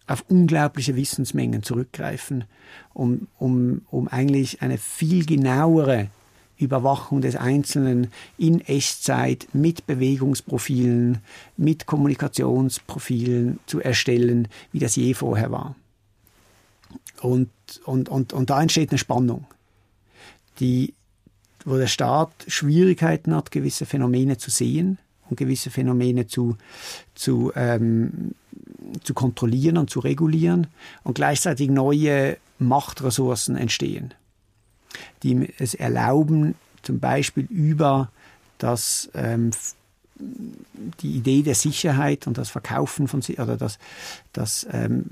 auf 0.09 0.25
unglaubliche 0.27 0.95
Wissensmengen 0.95 1.61
zurückgreifen, 1.61 2.45
um, 2.93 3.27
um, 3.37 3.81
um 3.91 4.07
eigentlich 4.07 4.61
eine 4.61 4.77
viel 4.77 5.25
genauere 5.25 6.09
Überwachung 6.57 7.21
des 7.21 7.35
Einzelnen 7.35 8.11
in 8.37 8.59
Echtzeit 8.61 9.47
mit 9.53 9.85
Bewegungsprofilen, 9.85 11.19
mit 11.57 11.85
Kommunikationsprofilen 11.85 13.59
zu 13.65 13.79
erstellen, 13.79 14.47
wie 14.71 14.79
das 14.79 14.95
je 14.95 15.13
vorher 15.13 15.51
war. 15.51 15.75
Und, 17.21 17.49
und, 17.85 18.09
und, 18.09 18.33
und 18.33 18.49
da 18.49 18.61
entsteht 18.61 18.89
eine 18.89 18.97
Spannung, 18.97 19.45
die, 20.59 20.93
wo 21.65 21.77
der 21.77 21.87
Staat 21.87 22.31
Schwierigkeiten 22.47 23.35
hat, 23.35 23.51
gewisse 23.51 23.85
Phänomene 23.85 24.37
zu 24.37 24.49
sehen 24.49 24.97
und 25.29 25.37
gewisse 25.37 25.69
Phänomene 25.69 26.27
zu, 26.27 26.57
zu, 27.13 27.51
ähm, 27.55 28.31
zu 29.03 29.13
kontrollieren 29.13 29.77
und 29.77 29.89
zu 29.89 29.99
regulieren 29.99 30.67
und 31.03 31.15
gleichzeitig 31.15 31.69
neue 31.69 32.37
Machtressourcen 32.59 33.55
entstehen, 33.55 34.13
die 35.23 35.53
es 35.57 35.73
erlauben, 35.73 36.55
zum 36.81 36.99
Beispiel 36.99 37.45
über 37.49 38.11
das 38.57 39.09
ähm, 39.13 39.51
die 40.19 41.11
Idee 41.11 41.43
der 41.43 41.55
Sicherheit 41.55 42.27
und 42.27 42.37
das 42.37 42.49
Verkaufen 42.49 43.07
von 43.07 43.21
oder 43.37 43.55
das, 43.55 43.79
das 44.33 44.67
ähm, 44.71 45.05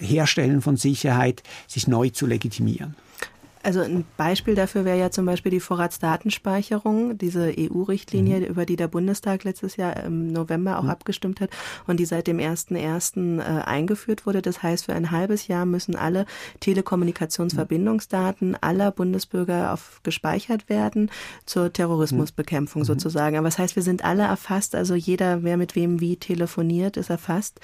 Herstellen 0.00 0.62
von 0.62 0.76
Sicherheit 0.76 1.42
sich 1.68 1.86
neu 1.86 2.10
zu 2.10 2.26
legitimieren. 2.26 2.96
Also 3.68 3.82
ein 3.82 4.06
Beispiel 4.16 4.54
dafür 4.54 4.86
wäre 4.86 4.98
ja 4.98 5.10
zum 5.10 5.26
Beispiel 5.26 5.50
die 5.50 5.60
Vorratsdatenspeicherung, 5.60 7.18
diese 7.18 7.52
EU-Richtlinie, 7.54 8.38
mhm. 8.38 8.46
über 8.46 8.64
die 8.64 8.76
der 8.76 8.88
Bundestag 8.88 9.44
letztes 9.44 9.76
Jahr 9.76 10.04
im 10.04 10.32
November 10.32 10.78
auch 10.78 10.84
mhm. 10.84 10.88
abgestimmt 10.88 11.42
hat 11.42 11.50
und 11.86 12.00
die 12.00 12.06
seit 12.06 12.28
dem 12.28 12.38
1.1. 12.38 13.40
Äh, 13.40 13.42
eingeführt 13.42 14.24
wurde. 14.24 14.40
Das 14.40 14.62
heißt, 14.62 14.86
für 14.86 14.94
ein 14.94 15.10
halbes 15.10 15.48
Jahr 15.48 15.66
müssen 15.66 15.96
alle 15.96 16.24
Telekommunikationsverbindungsdaten 16.60 18.56
aller 18.58 18.90
Bundesbürger 18.90 19.74
auf, 19.74 20.00
gespeichert 20.02 20.70
werden 20.70 21.10
zur 21.44 21.70
Terrorismusbekämpfung 21.70 22.80
mhm. 22.80 22.86
sozusagen. 22.86 23.36
Aber 23.36 23.48
das 23.48 23.58
heißt, 23.58 23.76
wir 23.76 23.82
sind 23.82 24.02
alle 24.02 24.22
erfasst, 24.22 24.74
also 24.76 24.94
jeder, 24.94 25.42
wer 25.42 25.58
mit 25.58 25.76
wem 25.76 26.00
wie 26.00 26.16
telefoniert, 26.16 26.96
ist 26.96 27.10
erfasst. 27.10 27.60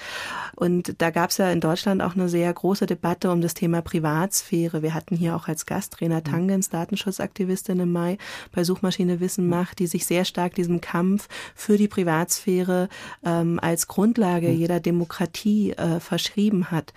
Und 0.55 1.01
da 1.01 1.09
gab 1.09 1.31
es 1.31 1.39
ja 1.39 1.49
in 1.49 1.61
Deutschland 1.61 2.03
auch 2.03 2.13
eine 2.13 2.29
sehr 2.29 2.53
große 2.53 2.85
Debatte 2.85 3.31
um 3.31 3.41
das 3.41 3.55
Thema 3.55 3.81
Privatsphäre. 3.81 4.83
Wir 4.83 4.93
hatten 4.93 5.15
hier 5.15 5.35
auch 5.35 5.47
als 5.47 5.65
Gast 5.65 5.94
Trainer 5.95 6.23
Tangens, 6.23 6.69
Datenschutzaktivistin 6.69 7.79
im 7.79 7.91
Mai 7.91 8.17
bei 8.51 8.63
Suchmaschine 8.63 9.19
Wissen 9.19 9.47
macht, 9.47 9.79
die 9.79 9.87
sich 9.87 10.05
sehr 10.05 10.25
stark 10.25 10.55
diesem 10.55 10.81
Kampf 10.81 11.27
für 11.55 11.77
die 11.77 11.87
Privatsphäre 11.87 12.89
ähm, 13.23 13.59
als 13.61 13.87
Grundlage 13.87 14.47
hm. 14.47 14.57
jeder 14.57 14.79
Demokratie 14.79 15.71
äh, 15.71 15.99
verschrieben 15.99 16.71
hat. 16.71 16.93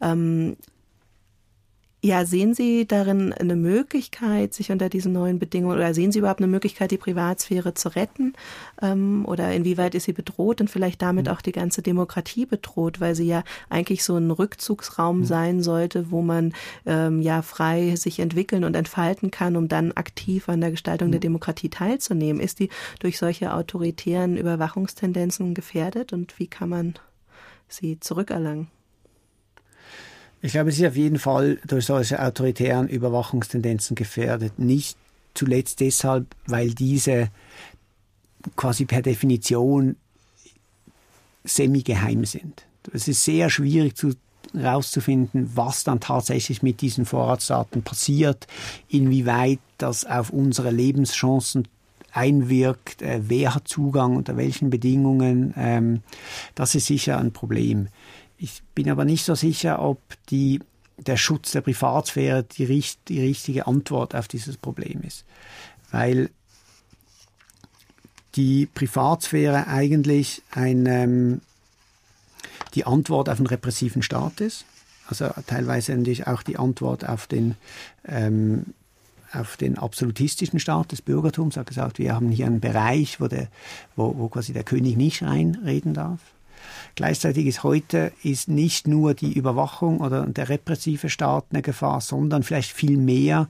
Ähm, 0.00 0.56
ja, 2.00 2.24
sehen 2.24 2.54
Sie 2.54 2.86
darin 2.86 3.32
eine 3.32 3.56
Möglichkeit, 3.56 4.54
sich 4.54 4.70
unter 4.70 4.88
diesen 4.88 5.12
neuen 5.12 5.40
Bedingungen, 5.40 5.76
oder 5.76 5.92
sehen 5.94 6.12
Sie 6.12 6.20
überhaupt 6.20 6.38
eine 6.38 6.46
Möglichkeit, 6.46 6.92
die 6.92 6.96
Privatsphäre 6.96 7.74
zu 7.74 7.88
retten? 7.88 8.34
Ähm, 8.80 9.24
oder 9.26 9.52
inwieweit 9.52 9.96
ist 9.96 10.04
sie 10.04 10.12
bedroht 10.12 10.60
und 10.60 10.70
vielleicht 10.70 11.02
damit 11.02 11.26
mhm. 11.26 11.32
auch 11.32 11.40
die 11.40 11.50
ganze 11.50 11.82
Demokratie 11.82 12.46
bedroht, 12.46 13.00
weil 13.00 13.16
sie 13.16 13.26
ja 13.26 13.42
eigentlich 13.68 14.04
so 14.04 14.16
ein 14.16 14.30
Rückzugsraum 14.30 15.18
mhm. 15.20 15.24
sein 15.24 15.62
sollte, 15.62 16.12
wo 16.12 16.22
man 16.22 16.52
ähm, 16.86 17.20
ja 17.20 17.42
frei 17.42 17.96
sich 17.96 18.20
entwickeln 18.20 18.62
und 18.62 18.76
entfalten 18.76 19.32
kann, 19.32 19.56
um 19.56 19.66
dann 19.66 19.90
aktiv 19.90 20.48
an 20.48 20.60
der 20.60 20.70
Gestaltung 20.70 21.08
mhm. 21.08 21.12
der 21.12 21.20
Demokratie 21.20 21.68
teilzunehmen? 21.68 22.40
Ist 22.40 22.60
die 22.60 22.68
durch 23.00 23.18
solche 23.18 23.52
autoritären 23.52 24.36
Überwachungstendenzen 24.36 25.52
gefährdet 25.52 26.12
und 26.12 26.38
wie 26.38 26.46
kann 26.46 26.68
man 26.68 26.94
sie 27.66 27.98
zurückerlangen? 27.98 28.68
Ich 30.40 30.52
glaube, 30.52 30.70
es 30.70 30.78
ist 30.78 30.86
auf 30.86 30.96
jeden 30.96 31.18
Fall 31.18 31.58
durch 31.66 31.86
solche 31.86 32.22
autoritären 32.22 32.88
Überwachungstendenzen 32.88 33.96
gefährdet. 33.96 34.58
Nicht 34.58 34.96
zuletzt 35.34 35.80
deshalb, 35.80 36.26
weil 36.46 36.74
diese 36.74 37.28
quasi 38.56 38.84
per 38.84 39.02
Definition 39.02 39.96
semi-geheim 41.44 42.24
sind. 42.24 42.64
Es 42.92 43.08
ist 43.08 43.24
sehr 43.24 43.50
schwierig 43.50 43.96
zu 43.96 44.14
herauszufinden, 44.54 45.50
was 45.54 45.84
dann 45.84 46.00
tatsächlich 46.00 46.62
mit 46.62 46.80
diesen 46.80 47.04
Vorratsdaten 47.04 47.82
passiert, 47.82 48.46
inwieweit 48.88 49.58
das 49.76 50.04
auf 50.04 50.30
unsere 50.30 50.70
Lebenschancen 50.70 51.68
einwirkt, 52.12 53.02
äh, 53.02 53.20
wer 53.24 53.54
hat 53.54 53.68
Zugang, 53.68 54.16
unter 54.16 54.36
welchen 54.36 54.70
Bedingungen. 54.70 55.52
Ähm, 55.56 56.02
das 56.54 56.74
ist 56.74 56.86
sicher 56.86 57.18
ein 57.18 57.32
Problem. 57.32 57.88
Ich 58.38 58.62
bin 58.74 58.88
aber 58.88 59.04
nicht 59.04 59.24
so 59.24 59.34
sicher, 59.34 59.82
ob 59.82 60.00
die, 60.30 60.60
der 60.96 61.16
Schutz 61.16 61.52
der 61.52 61.60
Privatsphäre 61.60 62.44
die, 62.44 62.84
die 63.08 63.20
richtige 63.20 63.66
Antwort 63.66 64.14
auf 64.14 64.28
dieses 64.28 64.56
Problem 64.56 65.02
ist. 65.02 65.24
Weil 65.90 66.30
die 68.36 68.66
Privatsphäre 68.66 69.66
eigentlich 69.66 70.42
ein, 70.52 70.86
ähm, 70.86 71.40
die 72.74 72.84
Antwort 72.84 73.28
auf 73.28 73.38
einen 73.38 73.48
repressiven 73.48 74.02
Staat 74.02 74.40
ist. 74.40 74.64
Also 75.08 75.30
teilweise 75.46 75.96
natürlich 75.96 76.28
auch 76.28 76.42
die 76.44 76.58
Antwort 76.58 77.08
auf 77.08 77.26
den, 77.26 77.56
ähm, 78.06 78.66
auf 79.32 79.56
den 79.56 79.78
absolutistischen 79.78 80.60
Staat 80.60 80.92
des 80.92 81.02
Bürgertums. 81.02 81.56
Er 81.56 81.60
hat 81.60 81.66
gesagt, 81.66 81.98
wir 81.98 82.14
haben 82.14 82.30
hier 82.30 82.46
einen 82.46 82.60
Bereich, 82.60 83.20
wo, 83.20 83.26
der, 83.26 83.48
wo, 83.96 84.16
wo 84.16 84.28
quasi 84.28 84.52
der 84.52 84.64
König 84.64 84.96
nicht 84.96 85.22
reinreden 85.22 85.94
darf. 85.94 86.20
Gleichzeitig 86.94 87.46
ist 87.46 87.62
heute 87.62 88.12
ist 88.22 88.48
nicht 88.48 88.86
nur 88.86 89.14
die 89.14 89.32
Überwachung 89.32 90.00
oder 90.00 90.26
der 90.26 90.48
repressive 90.48 91.08
Staat 91.08 91.46
eine 91.50 91.62
Gefahr, 91.62 92.00
sondern 92.00 92.42
vielleicht 92.42 92.72
viel 92.72 92.96
mehr 92.96 93.48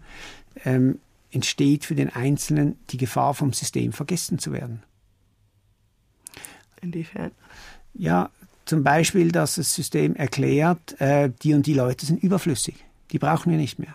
ähm, 0.64 0.98
entsteht 1.30 1.84
für 1.84 1.94
den 1.94 2.10
Einzelnen 2.10 2.76
die 2.90 2.96
Gefahr, 2.96 3.34
vom 3.34 3.52
System 3.52 3.92
vergessen 3.92 4.38
zu 4.38 4.52
werden. 4.52 4.82
Inwiefern? 6.80 7.32
Ja, 7.94 8.30
zum 8.64 8.84
Beispiel, 8.84 9.32
dass 9.32 9.56
das 9.56 9.74
System 9.74 10.14
erklärt, 10.14 11.00
äh, 11.00 11.30
die 11.42 11.54
und 11.54 11.66
die 11.66 11.74
Leute 11.74 12.06
sind 12.06 12.22
überflüssig. 12.22 12.84
Die 13.12 13.18
brauchen 13.18 13.50
wir 13.50 13.58
nicht 13.58 13.78
mehr. 13.78 13.94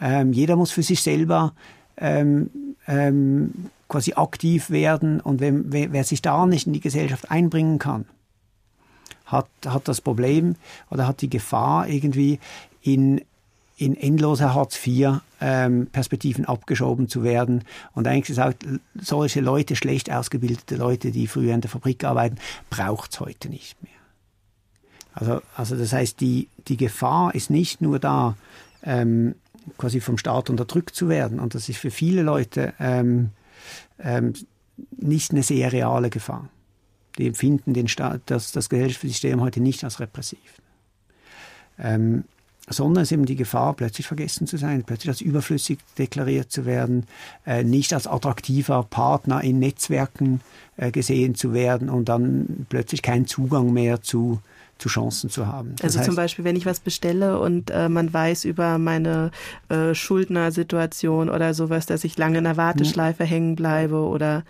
Ähm, 0.00 0.32
jeder 0.32 0.56
muss 0.56 0.72
für 0.72 0.82
sich 0.82 1.00
selber 1.00 1.54
ähm, 1.96 2.50
ähm, 2.86 3.70
quasi 3.88 4.14
aktiv 4.14 4.70
werden 4.70 5.20
und 5.20 5.40
wenn, 5.40 5.72
wer, 5.72 6.04
sich 6.04 6.22
da 6.22 6.46
nicht 6.46 6.66
in 6.66 6.72
die 6.72 6.80
Gesellschaft 6.80 7.30
einbringen 7.30 7.78
kann, 7.78 8.06
hat, 9.24 9.48
hat 9.66 9.88
das 9.88 10.00
Problem 10.00 10.56
oder 10.90 11.06
hat 11.06 11.20
die 11.20 11.30
Gefahr 11.30 11.88
irgendwie 11.88 12.38
in 12.82 13.20
in 13.78 13.94
endlose 13.94 14.54
Hartz-IV-Perspektiven 14.54 16.44
ähm, 16.44 16.48
abgeschoben 16.48 17.08
zu 17.08 17.22
werden. 17.22 17.62
Und 17.92 18.08
eigentlich 18.08 18.40
auch 18.40 18.52
solche 18.94 19.40
Leute, 19.40 19.76
schlecht 19.76 20.10
ausgebildete 20.10 20.76
Leute, 20.76 21.10
die 21.10 21.26
früher 21.26 21.54
in 21.54 21.60
der 21.60 21.70
Fabrik 21.70 22.02
arbeiten, 22.04 22.38
braucht 22.70 23.12
es 23.12 23.20
heute 23.20 23.50
nicht 23.50 23.82
mehr. 23.82 23.92
Also, 25.12 25.42
also 25.54 25.76
das 25.76 25.92
heißt, 25.92 26.20
die, 26.20 26.48
die 26.68 26.78
Gefahr 26.78 27.34
ist 27.34 27.50
nicht 27.50 27.82
nur 27.82 27.98
da, 27.98 28.36
ähm, 28.82 29.34
quasi 29.76 30.00
vom 30.00 30.16
Staat 30.16 30.48
unterdrückt 30.48 30.94
zu 30.94 31.08
werden. 31.08 31.38
Und 31.38 31.54
das 31.54 31.68
ist 31.68 31.78
für 31.78 31.90
viele 31.90 32.22
Leute 32.22 32.72
ähm, 32.80 33.30
ähm, 33.98 34.34
nicht 34.96 35.32
eine 35.32 35.42
sehr 35.42 35.72
reale 35.72 36.10
Gefahr. 36.10 36.48
Die 37.18 37.26
empfinden 37.26 37.72
den 37.72 37.88
Staat, 37.88 38.22
das, 38.26 38.52
das 38.52 38.68
Gesellschaftssystem 38.68 39.40
heute 39.40 39.60
nicht 39.60 39.84
als 39.84 40.00
repressiv. 40.00 40.60
Ähm, 41.78 42.24
sondern 42.68 43.02
es 43.02 43.08
ist 43.08 43.12
eben 43.12 43.26
die 43.26 43.36
Gefahr, 43.36 43.74
plötzlich 43.74 44.06
vergessen 44.06 44.46
zu 44.46 44.56
sein, 44.56 44.82
plötzlich 44.84 45.08
als 45.08 45.20
überflüssig 45.20 45.78
deklariert 45.98 46.50
zu 46.50 46.66
werden, 46.66 47.06
äh, 47.46 47.62
nicht 47.62 47.92
als 47.92 48.06
attraktiver 48.06 48.82
Partner 48.82 49.42
in 49.42 49.60
Netzwerken 49.60 50.40
äh, 50.76 50.90
gesehen 50.90 51.36
zu 51.36 51.52
werden 51.52 51.88
und 51.88 52.08
dann 52.08 52.66
plötzlich 52.68 53.02
keinen 53.02 53.26
Zugang 53.26 53.72
mehr 53.72 54.02
zu 54.02 54.40
zu 54.78 54.88
Chancen 54.88 55.30
zu 55.30 55.46
haben. 55.46 55.74
Das 55.76 55.84
also 55.84 55.98
heißt, 55.98 56.06
zum 56.06 56.16
Beispiel, 56.16 56.44
wenn 56.44 56.56
ich 56.56 56.66
was 56.66 56.80
bestelle 56.80 57.38
und 57.38 57.70
äh, 57.70 57.88
man 57.88 58.12
weiß 58.12 58.44
über 58.44 58.78
meine 58.78 59.30
äh, 59.68 59.94
Schuldnersituation 59.94 61.30
oder 61.30 61.54
sowas, 61.54 61.86
dass 61.86 62.04
ich 62.04 62.18
lange 62.18 62.38
in 62.38 62.44
der 62.44 62.56
Warteschleife 62.56 63.24
hm. 63.24 63.30
hängen 63.30 63.56
bleibe 63.56 63.96
oder. 63.96 64.44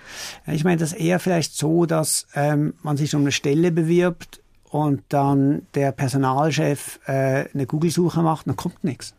Ich 0.46 0.64
meine, 0.64 0.78
das 0.78 0.92
eher 0.92 1.20
vielleicht 1.20 1.56
so, 1.56 1.86
dass 1.86 2.26
ähm, 2.34 2.74
man 2.82 2.96
sich 2.96 3.14
um 3.14 3.20
eine 3.22 3.32
Stelle 3.32 3.70
bewirbt 3.70 4.40
und 4.64 5.02
dann 5.08 5.62
der 5.74 5.92
Personalchef 5.92 6.98
äh, 7.06 7.48
eine 7.52 7.66
Google-Suche 7.66 8.22
macht, 8.22 8.48
dann 8.48 8.56
kommt 8.56 8.82
nichts. 8.82 9.14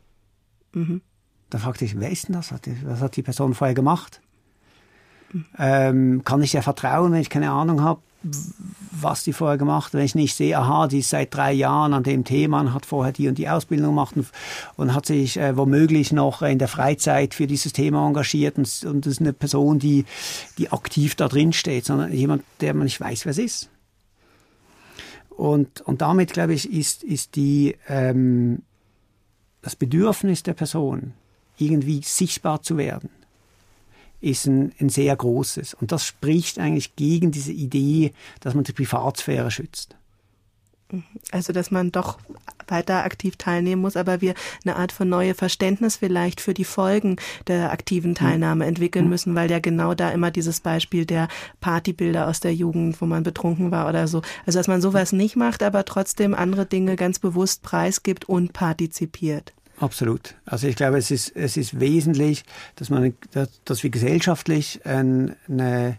Mhm. 0.73 1.01
Dann 1.49 1.61
fragt 1.61 1.79
sich, 1.79 1.97
wer 1.99 2.11
ist 2.11 2.27
denn 2.27 2.35
das? 2.35 2.53
Was 2.83 3.01
hat 3.01 3.15
die 3.15 3.23
Person 3.23 3.53
vorher 3.53 3.73
gemacht? 3.73 4.21
Mhm. 5.31 5.45
Ähm, 5.57 6.21
kann 6.25 6.41
ich 6.41 6.51
der 6.51 6.63
vertrauen, 6.63 7.13
wenn 7.13 7.21
ich 7.21 7.29
keine 7.29 7.51
Ahnung 7.51 7.81
habe, 7.81 8.01
was 9.01 9.23
die 9.23 9.33
vorher 9.33 9.57
gemacht 9.57 9.87
hat? 9.87 9.93
Wenn 9.93 10.05
ich 10.05 10.15
nicht 10.15 10.35
sehe, 10.35 10.57
aha, 10.57 10.87
die 10.87 10.99
ist 10.99 11.09
seit 11.09 11.33
drei 11.33 11.53
Jahren 11.53 11.93
an 11.93 12.03
dem 12.03 12.23
Thema 12.23 12.61
und 12.61 12.73
hat 12.73 12.85
vorher 12.85 13.13
die 13.13 13.27
und 13.27 13.37
die 13.37 13.49
Ausbildung 13.49 13.89
gemacht 13.89 14.15
und, 14.15 14.27
und 14.75 14.93
hat 14.93 15.05
sich 15.05 15.37
äh, 15.37 15.55
womöglich 15.57 16.11
noch 16.11 16.41
in 16.41 16.59
der 16.59 16.67
Freizeit 16.67 17.33
für 17.33 17.47
dieses 17.47 17.73
Thema 17.73 18.05
engagiert 18.07 18.57
und, 18.57 18.83
und 18.85 19.05
das 19.05 19.13
ist 19.13 19.21
eine 19.21 19.33
Person, 19.33 19.79
die, 19.79 20.05
die 20.57 20.71
aktiv 20.71 21.15
da 21.15 21.27
drin 21.27 21.53
steht, 21.53 21.85
sondern 21.85 22.11
jemand, 22.11 22.43
der 22.61 22.73
man 22.73 22.85
nicht 22.85 22.99
weiß, 22.99 23.25
wer 23.25 23.31
es 23.31 23.37
ist. 23.37 23.69
Und, 25.29 25.81
und 25.81 26.01
damit, 26.01 26.33
glaube 26.33 26.53
ich, 26.53 26.71
ist, 26.71 27.03
ist 27.03 27.35
die, 27.35 27.75
ähm, 27.87 28.63
das 29.61 29.75
Bedürfnis 29.75 30.41
der 30.43 30.53
Person, 30.53 31.13
irgendwie 31.57 32.01
sichtbar 32.03 32.61
zu 32.61 32.77
werden, 32.77 33.09
ist 34.21 34.45
ein, 34.47 34.73
ein 34.79 34.89
sehr 34.89 35.15
großes. 35.15 35.73
Und 35.75 35.91
das 35.91 36.05
spricht 36.05 36.59
eigentlich 36.59 36.95
gegen 36.95 37.31
diese 37.31 37.51
Idee, 37.51 38.13
dass 38.39 38.53
man 38.53 38.63
die 38.63 38.73
Privatsphäre 38.73 39.51
schützt. 39.51 39.95
Also, 41.31 41.51
dass 41.51 41.69
man 41.69 41.91
doch 41.91 42.17
weiter 42.69 43.03
aktiv 43.03 43.35
teilnehmen 43.35 43.81
muss, 43.81 43.97
aber 43.97 44.21
wir 44.21 44.35
eine 44.63 44.77
Art 44.77 44.93
von 44.93 45.09
neue 45.09 45.35
Verständnis 45.35 45.97
vielleicht 45.97 46.39
für 46.39 46.53
die 46.53 46.63
Folgen 46.63 47.17
der 47.47 47.71
aktiven 47.73 48.15
Teilnahme 48.15 48.65
entwickeln 48.65 49.09
müssen, 49.09 49.35
weil 49.35 49.51
ja 49.51 49.59
genau 49.59 49.93
da 49.95 50.11
immer 50.11 50.31
dieses 50.31 50.61
Beispiel 50.61 51.05
der 51.05 51.27
Partybilder 51.59 52.27
aus 52.27 52.39
der 52.39 52.55
Jugend, 52.55 53.01
wo 53.01 53.05
man 53.05 53.23
betrunken 53.23 53.69
war 53.69 53.89
oder 53.89 54.07
so. 54.07 54.21
Also, 54.45 54.59
dass 54.59 54.69
man 54.69 54.81
sowas 54.81 55.11
nicht 55.11 55.35
macht, 55.35 55.61
aber 55.61 55.83
trotzdem 55.83 56.33
andere 56.33 56.65
Dinge 56.65 56.95
ganz 56.95 57.19
bewusst 57.19 57.63
preisgibt 57.63 58.25
und 58.25 58.53
partizipiert. 58.53 59.53
Absolut. 59.79 60.35
Also 60.45 60.67
ich 60.67 60.75
glaube, 60.75 60.97
es 60.97 61.11
ist, 61.11 61.35
es 61.35 61.55
ist 61.55 61.79
wesentlich, 61.79 62.43
dass 62.75 62.89
man, 62.89 63.13
dass 63.65 63.83
wir 63.83 63.89
gesellschaftlich 63.89 64.81
eine 64.85 65.97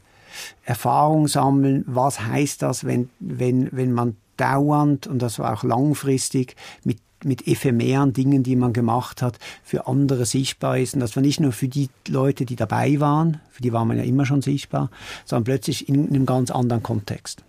Erfahrung 0.64 1.29
sammeln, 1.29 1.85
was 1.87 2.21
heißt 2.21 2.62
das, 2.62 2.85
wenn, 2.85 3.09
wenn, 3.21 3.69
wenn 3.73 3.93
man 3.93 4.17
dauernd 4.37 5.07
und 5.07 5.21
das 5.21 5.38
war 5.38 5.55
auch 5.55 5.64
langfristig 5.64 6.57
mit 6.85 6.99
mit 7.25 7.49
ephemeren 7.49 8.12
Dingen, 8.12 8.43
die 8.45 8.57
man 8.57 8.73
gemacht 8.73 9.23
hat, 9.23 9.38
für 9.64 9.87
andere 9.87 10.25
sichtbar 10.25 10.79
ist. 10.79 10.95
Und 10.95 11.01
das 11.01 11.17
war 11.17 11.21
nicht 11.21 11.41
nur 11.41 11.51
für 11.51 11.67
die 11.67 11.91
Leute, 12.07 12.45
die 12.45 12.57
dabei 12.57 13.01
waren, 13.01 13.41
für 13.51 13.62
die 13.62 13.73
war 13.73 13.85
man 13.85 13.97
ja 13.97 14.05
immer 14.05 14.25
schon 14.25 14.43
sichtbar, 14.43 14.91
sondern 15.25 15.45
plötzlich 15.45 15.88
in 15.88 16.09
einem 16.09 16.27
ganz 16.27 16.51
anderen 16.51 16.83
Kontext. 16.83 17.43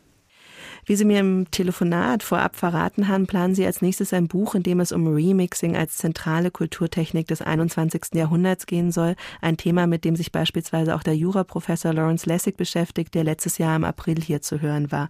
Wie 0.86 0.96
Sie 0.96 1.06
mir 1.06 1.20
im 1.20 1.50
Telefonat 1.52 2.24
vorab 2.24 2.56
verraten 2.56 3.08
haben, 3.08 3.28
planen 3.28 3.56
Sie 3.56 3.66
als 3.66 3.82
nächstes 3.82 4.14
ein 4.14 4.28
Buch, 4.28 4.56
in 4.56 4.64
dem 4.64 4.80
es 4.80 4.92
um 4.92 5.08
Remixing 5.08 5.76
als 5.76 5.98
zentrale 5.98 6.52
Kulturtechnik 6.52 7.28
des 7.28 7.42
21. 7.42 8.14
Jahrhunderts 8.14 8.66
gehen 8.66 8.92
soll. 8.92 9.16
Ein 9.42 9.58
Thema, 9.58 9.88
mit 9.88 10.06
dem 10.06 10.16
sich 10.16 10.32
beispielsweise 10.32 10.96
auch 10.96 11.04
der 11.04 11.16
Juraprofessor 11.16 11.94
Lawrence 11.94 12.28
Lessig 12.28 12.58
beschäftigt, 12.58 13.14
der 13.16 13.24
letztes 13.24 13.58
Jahr 13.58 13.76
im 13.76 13.84
April 13.84 14.22
hier 14.22 14.42
zu 14.42 14.62
hören 14.62 14.92
war. 14.92 15.10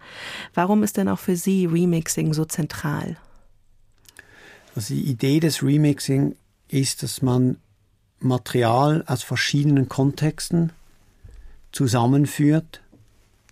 Warum 0.53 0.84
ist 0.84 0.97
denn 0.97 1.10
auch 1.10 1.19
für 1.19 1.36
Sie 1.36 1.65
Remixing 1.65 2.34
so 2.34 2.45
zentral? 2.45 3.17
Also 4.75 4.93
die 4.93 5.03
Idee 5.03 5.39
des 5.39 5.63
Remixing 5.63 6.36
ist, 6.67 7.03
dass 7.03 7.21
man 7.21 7.58
Material 8.19 9.03
aus 9.08 9.23
verschiedenen 9.23 9.89
Kontexten 9.89 10.71
zusammenführt 11.71 12.82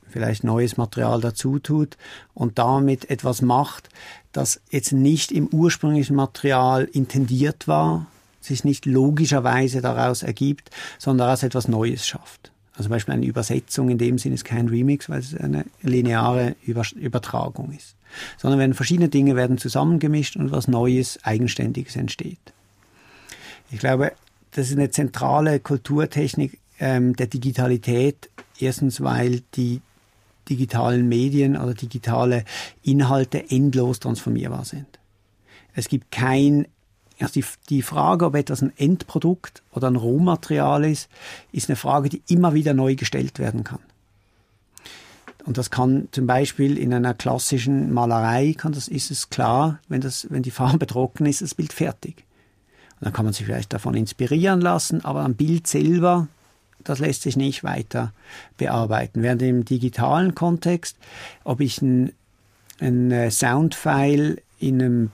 vielleicht 0.10 0.44
neues 0.44 0.78
Material 0.78 1.22
dazu 1.22 1.60
tut 1.60 1.98
und 2.34 2.58
damit 2.58 3.10
etwas 3.10 3.42
macht, 3.42 3.90
das 4.32 4.62
jetzt 4.70 4.92
nicht 4.92 5.32
im 5.32 5.48
ursprünglichen 5.48 6.16
Material 6.16 6.86
intendiert 6.86 7.68
war, 7.68 8.08
sich 8.40 8.64
nicht 8.64 8.86
logischerweise 8.86 9.82
daraus 9.82 10.24
ergibt, 10.24 10.70
sondern 10.98 11.28
daraus 11.28 11.44
etwas 11.44 11.68
Neues 11.68 12.08
schafft. 12.08 12.52
Also 12.74 12.84
zum 12.84 12.92
Beispiel 12.92 13.16
eine 13.16 13.26
Übersetzung 13.26 13.90
in 13.90 13.98
dem 13.98 14.20
Sinne 14.20 14.36
ist 14.36 14.46
kein 14.46 14.68
Remix, 14.68 15.10
weil 15.10 15.20
es 15.20 15.36
eine 15.36 15.66
lineare 15.82 16.56
Übertragung 16.64 17.72
ist. 17.72 17.96
Sondern 18.38 18.60
werden 18.60 18.76
verschiedene 18.76 19.10
Dinge 19.10 19.36
werden 19.36 19.58
zusammengemischt 19.58 20.38
und 20.38 20.52
was 20.52 20.68
Neues, 20.68 21.20
Eigenständiges 21.24 21.96
entsteht. 21.96 22.38
Ich 23.72 23.80
glaube, 23.80 24.12
das 24.52 24.70
ist 24.70 24.78
eine 24.78 24.92
zentrale 24.92 25.60
Kulturtechnik 25.60 26.60
ähm, 26.80 27.16
der 27.16 27.28
Digitalität. 27.28 28.30
Erstens, 28.60 29.02
weil 29.02 29.42
die 29.56 29.82
digitalen 30.50 31.08
Medien 31.08 31.58
oder 31.58 31.74
digitale 31.74 32.46
Inhalte 32.84 33.50
endlos 33.50 34.00
transformierbar 34.00 34.66
sind. 34.66 34.88
Es 35.74 35.90
gibt 35.90 36.12
kein 36.12 36.68
also 37.20 37.34
die, 37.34 37.46
die 37.70 37.82
Frage, 37.82 38.26
ob 38.26 38.36
etwas 38.36 38.62
ein 38.62 38.72
Endprodukt 38.78 39.64
oder 39.72 39.88
ein 39.88 39.96
Rohmaterial 39.96 40.86
ist, 40.86 41.10
ist 41.52 41.70
eine 41.70 41.76
Frage, 41.76 42.10
die 42.10 42.22
immer 42.28 42.54
wieder 42.54 42.74
neu 42.74 42.96
gestellt 42.96 43.40
werden 43.40 43.64
kann. 43.64 43.80
Und 45.46 45.58
das 45.58 45.72
kann 45.72 46.10
zum 46.12 46.28
Beispiel 46.28 46.78
in 46.78 46.94
einer 46.94 47.14
klassischen 47.14 47.94
Malerei, 47.94 48.54
kann 48.58 48.74
das, 48.74 48.88
ist 48.88 49.12
es 49.12 49.30
klar, 49.30 49.80
wenn, 49.88 50.02
das, 50.02 50.28
wenn 50.30 50.44
die 50.44 50.52
Farbe 50.52 50.86
trocken 50.86 51.26
ist, 51.26 51.42
ist 51.42 51.52
das 51.52 51.56
Bild 51.56 51.74
fertig. 51.74 52.26
Und 53.00 53.06
dann 53.06 53.14
kann 53.14 53.26
man 53.26 53.34
sich 53.34 53.46
vielleicht 53.46 53.74
davon 53.74 53.96
inspirieren 53.96 54.60
lassen, 54.60 55.06
aber 55.06 55.22
am 55.22 55.36
Bild 55.36 55.66
selber 55.68 56.28
das 56.90 57.00
lässt 57.00 57.24
sich 57.24 57.38
nicht 57.38 57.64
weiter 57.64 58.14
bearbeiten. 58.58 59.24
Während 59.24 59.42
im 59.42 59.66
digitalen 59.66 60.36
Kontext, 60.36 60.98
ob 61.44 61.62
ich 61.62 61.82
ein, 61.82 62.12
ein 62.80 63.12
äh, 63.12 63.32
Soundfile 63.32 64.38
in 64.60 64.82
einem 64.82 65.12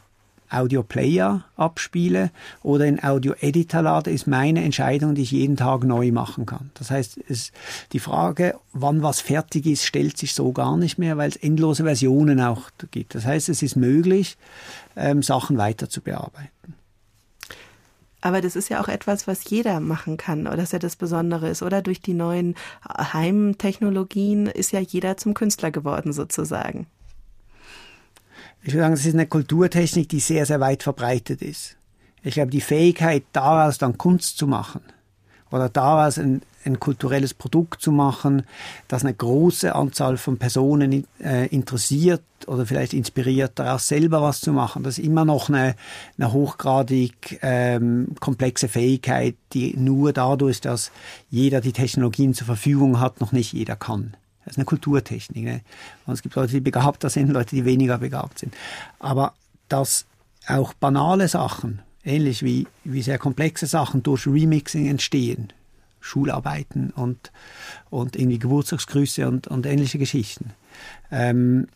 Audio-Player 0.53 1.43
abspiele 1.55 2.29
oder 2.61 2.85
in 2.85 3.03
Audio-Editor 3.03 3.81
lade, 3.81 4.11
ist 4.11 4.27
meine 4.27 4.63
Entscheidung, 4.63 5.15
die 5.15 5.23
ich 5.23 5.31
jeden 5.31 5.57
Tag 5.57 5.83
neu 5.83 6.11
machen 6.11 6.45
kann. 6.45 6.69
Das 6.75 6.91
heißt, 6.91 7.19
es, 7.27 7.51
die 7.91 7.99
Frage, 7.99 8.55
wann 8.71 9.01
was 9.01 9.19
fertig 9.19 9.65
ist, 9.65 9.83
stellt 9.83 10.17
sich 10.17 10.33
so 10.33 10.51
gar 10.51 10.77
nicht 10.77 10.99
mehr, 10.99 11.17
weil 11.17 11.29
es 11.29 11.35
endlose 11.35 11.83
Versionen 11.83 12.39
auch 12.39 12.69
gibt. 12.91 13.15
Das 13.15 13.25
heißt, 13.25 13.49
es 13.49 13.63
ist 13.63 13.75
möglich, 13.75 14.37
ähm, 14.95 15.23
Sachen 15.23 15.57
weiter 15.57 15.89
zu 15.89 16.01
bearbeiten. 16.01 16.72
Aber 18.23 18.39
das 18.39 18.55
ist 18.55 18.69
ja 18.69 18.81
auch 18.81 18.87
etwas, 18.87 19.27
was 19.27 19.49
jeder 19.49 19.81
machen 19.81 20.15
kann, 20.15 20.47
oder 20.47 20.55
dass 20.55 20.71
ja 20.71 20.79
das 20.79 20.95
Besondere 20.95 21.49
ist, 21.49 21.61
oder? 21.61 21.81
Durch 21.81 21.99
die 21.99 22.13
neuen 22.13 22.55
Heimtechnologien 22.87 24.47
ist 24.47 24.71
ja 24.71 24.79
jeder 24.79 25.17
zum 25.17 25.33
Künstler 25.33 25.71
geworden, 25.71 26.13
sozusagen. 26.13 26.87
Ich 28.61 28.69
würde 28.69 28.83
sagen, 28.83 28.93
es 28.93 29.05
ist 29.05 29.13
eine 29.13 29.27
Kulturtechnik, 29.27 30.07
die 30.07 30.21
sehr, 30.21 30.45
sehr 30.45 30.61
weit 30.61 30.83
verbreitet 30.83 31.41
ist. 31.41 31.75
Ich 32.21 32.35
glaube, 32.35 32.49
die 32.49 32.61
Fähigkeit, 32.61 33.25
daraus 33.33 33.77
dann 33.77 33.97
Kunst 33.97 34.37
zu 34.37 34.47
machen 34.47 34.79
oder 35.53 35.69
daraus 35.69 36.17
ein, 36.17 36.41
ein 36.65 36.79
kulturelles 36.79 37.35
Produkt 37.35 37.79
zu 37.79 37.91
machen, 37.91 38.41
das 38.87 39.03
eine 39.03 39.13
große 39.13 39.75
Anzahl 39.75 40.17
von 40.17 40.39
Personen 40.39 41.05
äh, 41.23 41.45
interessiert 41.49 42.23
oder 42.47 42.65
vielleicht 42.65 42.93
inspiriert, 42.93 43.51
daraus 43.59 43.87
selber 43.87 44.23
was 44.23 44.41
zu 44.41 44.51
machen. 44.51 44.81
Das 44.81 44.97
ist 44.97 45.05
immer 45.05 45.25
noch 45.25 45.49
eine, 45.49 45.75
eine 46.17 46.33
hochgradig 46.33 47.37
ähm, 47.43 48.15
komplexe 48.19 48.67
Fähigkeit, 48.67 49.35
die 49.53 49.77
nur 49.77 50.11
dadurch, 50.11 50.59
dass 50.59 50.91
jeder 51.29 51.61
die 51.61 51.71
Technologien 51.71 52.33
zur 52.33 52.47
Verfügung 52.47 52.99
hat, 52.99 53.21
noch 53.21 53.31
nicht 53.31 53.53
jeder 53.53 53.75
kann. 53.75 54.17
Das 54.45 54.53
ist 54.53 54.57
eine 54.57 54.65
Kulturtechnik. 54.65 55.45
Ne? 55.45 55.61
Und 56.07 56.15
es 56.15 56.23
gibt 56.23 56.33
Leute, 56.33 56.53
die 56.53 56.61
begabter 56.61 57.11
sind, 57.11 57.29
Leute, 57.29 57.55
die 57.55 57.63
weniger 57.63 57.99
begabt 57.99 58.39
sind. 58.39 58.55
Aber 58.97 59.33
dass 59.69 60.07
auch 60.47 60.73
banale 60.73 61.27
Sachen, 61.27 61.83
ähnlich 62.03 62.43
wie, 62.43 62.67
wie 62.83 63.01
sehr 63.01 63.17
komplexe 63.17 63.67
Sachen 63.67 64.03
durch 64.03 64.27
Remixing 64.27 64.87
entstehen, 64.87 65.53
Schularbeiten 65.99 66.91
und, 66.91 67.31
und 67.89 68.15
irgendwie 68.15 68.39
Geburtstagsgrüße 68.39 69.27
und, 69.27 69.47
und 69.47 69.65
ähnliche 69.65 69.97
Geschichten, 69.97 70.51
ähm, 71.11 71.67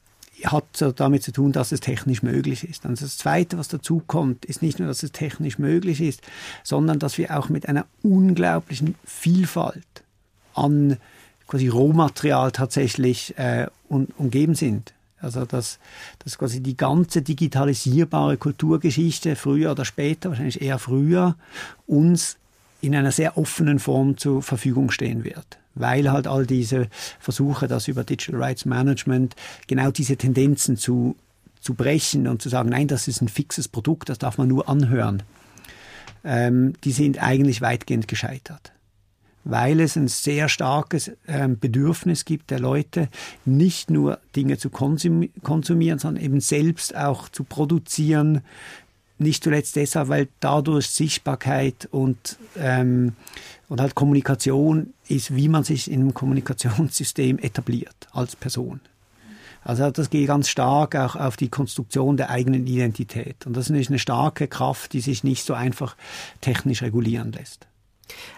hat 0.43 0.65
damit 0.97 1.23
zu 1.23 1.31
tun, 1.31 1.51
dass 1.51 1.71
es 1.71 1.79
technisch 1.79 2.21
möglich 2.21 2.67
ist. 2.67 2.85
Und 2.85 3.01
das 3.01 3.17
Zweite, 3.17 3.57
was 3.57 3.69
dazu 3.69 4.03
kommt, 4.05 4.45
ist 4.45 4.61
nicht 4.61 4.77
nur, 4.79 4.87
dass 4.87 5.01
es 5.01 5.11
technisch 5.11 5.57
möglich 5.57 6.01
ist, 6.01 6.21
sondern 6.63 6.99
dass 6.99 7.17
wir 7.17 7.37
auch 7.37 7.49
mit 7.49 7.67
einer 7.67 7.85
unglaublichen 8.03 8.95
Vielfalt 9.03 10.03
an 10.53 10.97
quasi 11.47 11.69
Rohmaterial 11.69 12.51
tatsächlich 12.51 13.37
äh, 13.37 13.67
un, 13.89 14.07
umgeben 14.17 14.53
sind. 14.53 14.93
Also 15.19 15.45
dass, 15.45 15.79
dass 16.23 16.37
quasi 16.37 16.61
die 16.61 16.77
ganze 16.77 17.21
digitalisierbare 17.21 18.37
Kulturgeschichte 18.37 19.35
früher 19.35 19.71
oder 19.71 19.85
später, 19.85 20.29
wahrscheinlich 20.29 20.61
eher 20.61 20.79
früher, 20.79 21.35
uns 21.87 22.37
in 22.81 22.95
einer 22.95 23.11
sehr 23.11 23.37
offenen 23.37 23.79
Form 23.79 24.17
zur 24.17 24.43
Verfügung 24.43 24.91
stehen 24.91 25.23
wird. 25.23 25.57
Weil 25.73 26.11
halt 26.11 26.27
all 26.27 26.45
diese 26.45 26.87
Versuche, 27.19 27.67
das 27.67 27.87
über 27.87 28.03
Digital 28.03 28.41
Rights 28.41 28.65
Management 28.65 29.35
genau 29.67 29.91
diese 29.91 30.17
Tendenzen 30.17 30.77
zu, 30.77 31.15
zu 31.59 31.73
brechen 31.73 32.27
und 32.27 32.41
zu 32.41 32.49
sagen, 32.49 32.69
nein, 32.69 32.87
das 32.87 33.07
ist 33.07 33.21
ein 33.21 33.27
fixes 33.27 33.67
Produkt, 33.67 34.09
das 34.09 34.19
darf 34.19 34.37
man 34.37 34.47
nur 34.47 34.69
anhören, 34.69 35.23
ähm, 36.23 36.73
die 36.83 36.91
sind 36.91 37.21
eigentlich 37.21 37.61
weitgehend 37.61 38.07
gescheitert 38.07 38.71
weil 39.49 39.79
es 39.79 39.95
ein 39.95 40.07
sehr 40.07 40.49
starkes 40.49 41.11
ähm, 41.27 41.57
Bedürfnis 41.57 42.25
gibt 42.25 42.51
der 42.51 42.59
Leute, 42.59 43.09
nicht 43.45 43.89
nur 43.89 44.19
Dinge 44.35 44.57
zu 44.57 44.69
konsumieren, 44.69 45.99
sondern 45.99 46.23
eben 46.23 46.41
selbst 46.41 46.95
auch 46.95 47.29
zu 47.29 47.43
produzieren. 47.43 48.41
Nicht 49.19 49.43
zuletzt 49.43 49.75
deshalb, 49.75 50.09
weil 50.09 50.27
dadurch 50.41 50.87
Sichtbarkeit 50.87 51.87
und, 51.89 52.37
ähm, 52.57 53.13
und 53.69 53.81
halt 53.81 53.95
Kommunikation 53.95 54.93
ist, 55.07 55.35
wie 55.35 55.47
man 55.47 55.63
sich 55.63 55.89
in 55.89 56.01
einem 56.01 56.13
Kommunikationssystem 56.13 57.39
etabliert 57.39 57.95
als 58.11 58.35
Person. 58.35 58.81
Also 59.63 59.89
das 59.89 60.09
geht 60.09 60.27
ganz 60.27 60.49
stark 60.49 60.95
auch 60.95 61.15
auf 61.15 61.35
die 61.35 61.49
Konstruktion 61.49 62.15
der 62.15 62.29
eigenen 62.29 62.67
Identität. 62.67 63.45
Und 63.45 63.57
das 63.57 63.69
ist 63.69 63.89
eine 63.89 63.99
starke 63.99 64.47
Kraft, 64.47 64.93
die 64.93 65.01
sich 65.01 65.23
nicht 65.23 65.43
so 65.43 65.53
einfach 65.53 65.95
technisch 66.41 66.83
regulieren 66.83 67.31
lässt. 67.31 67.67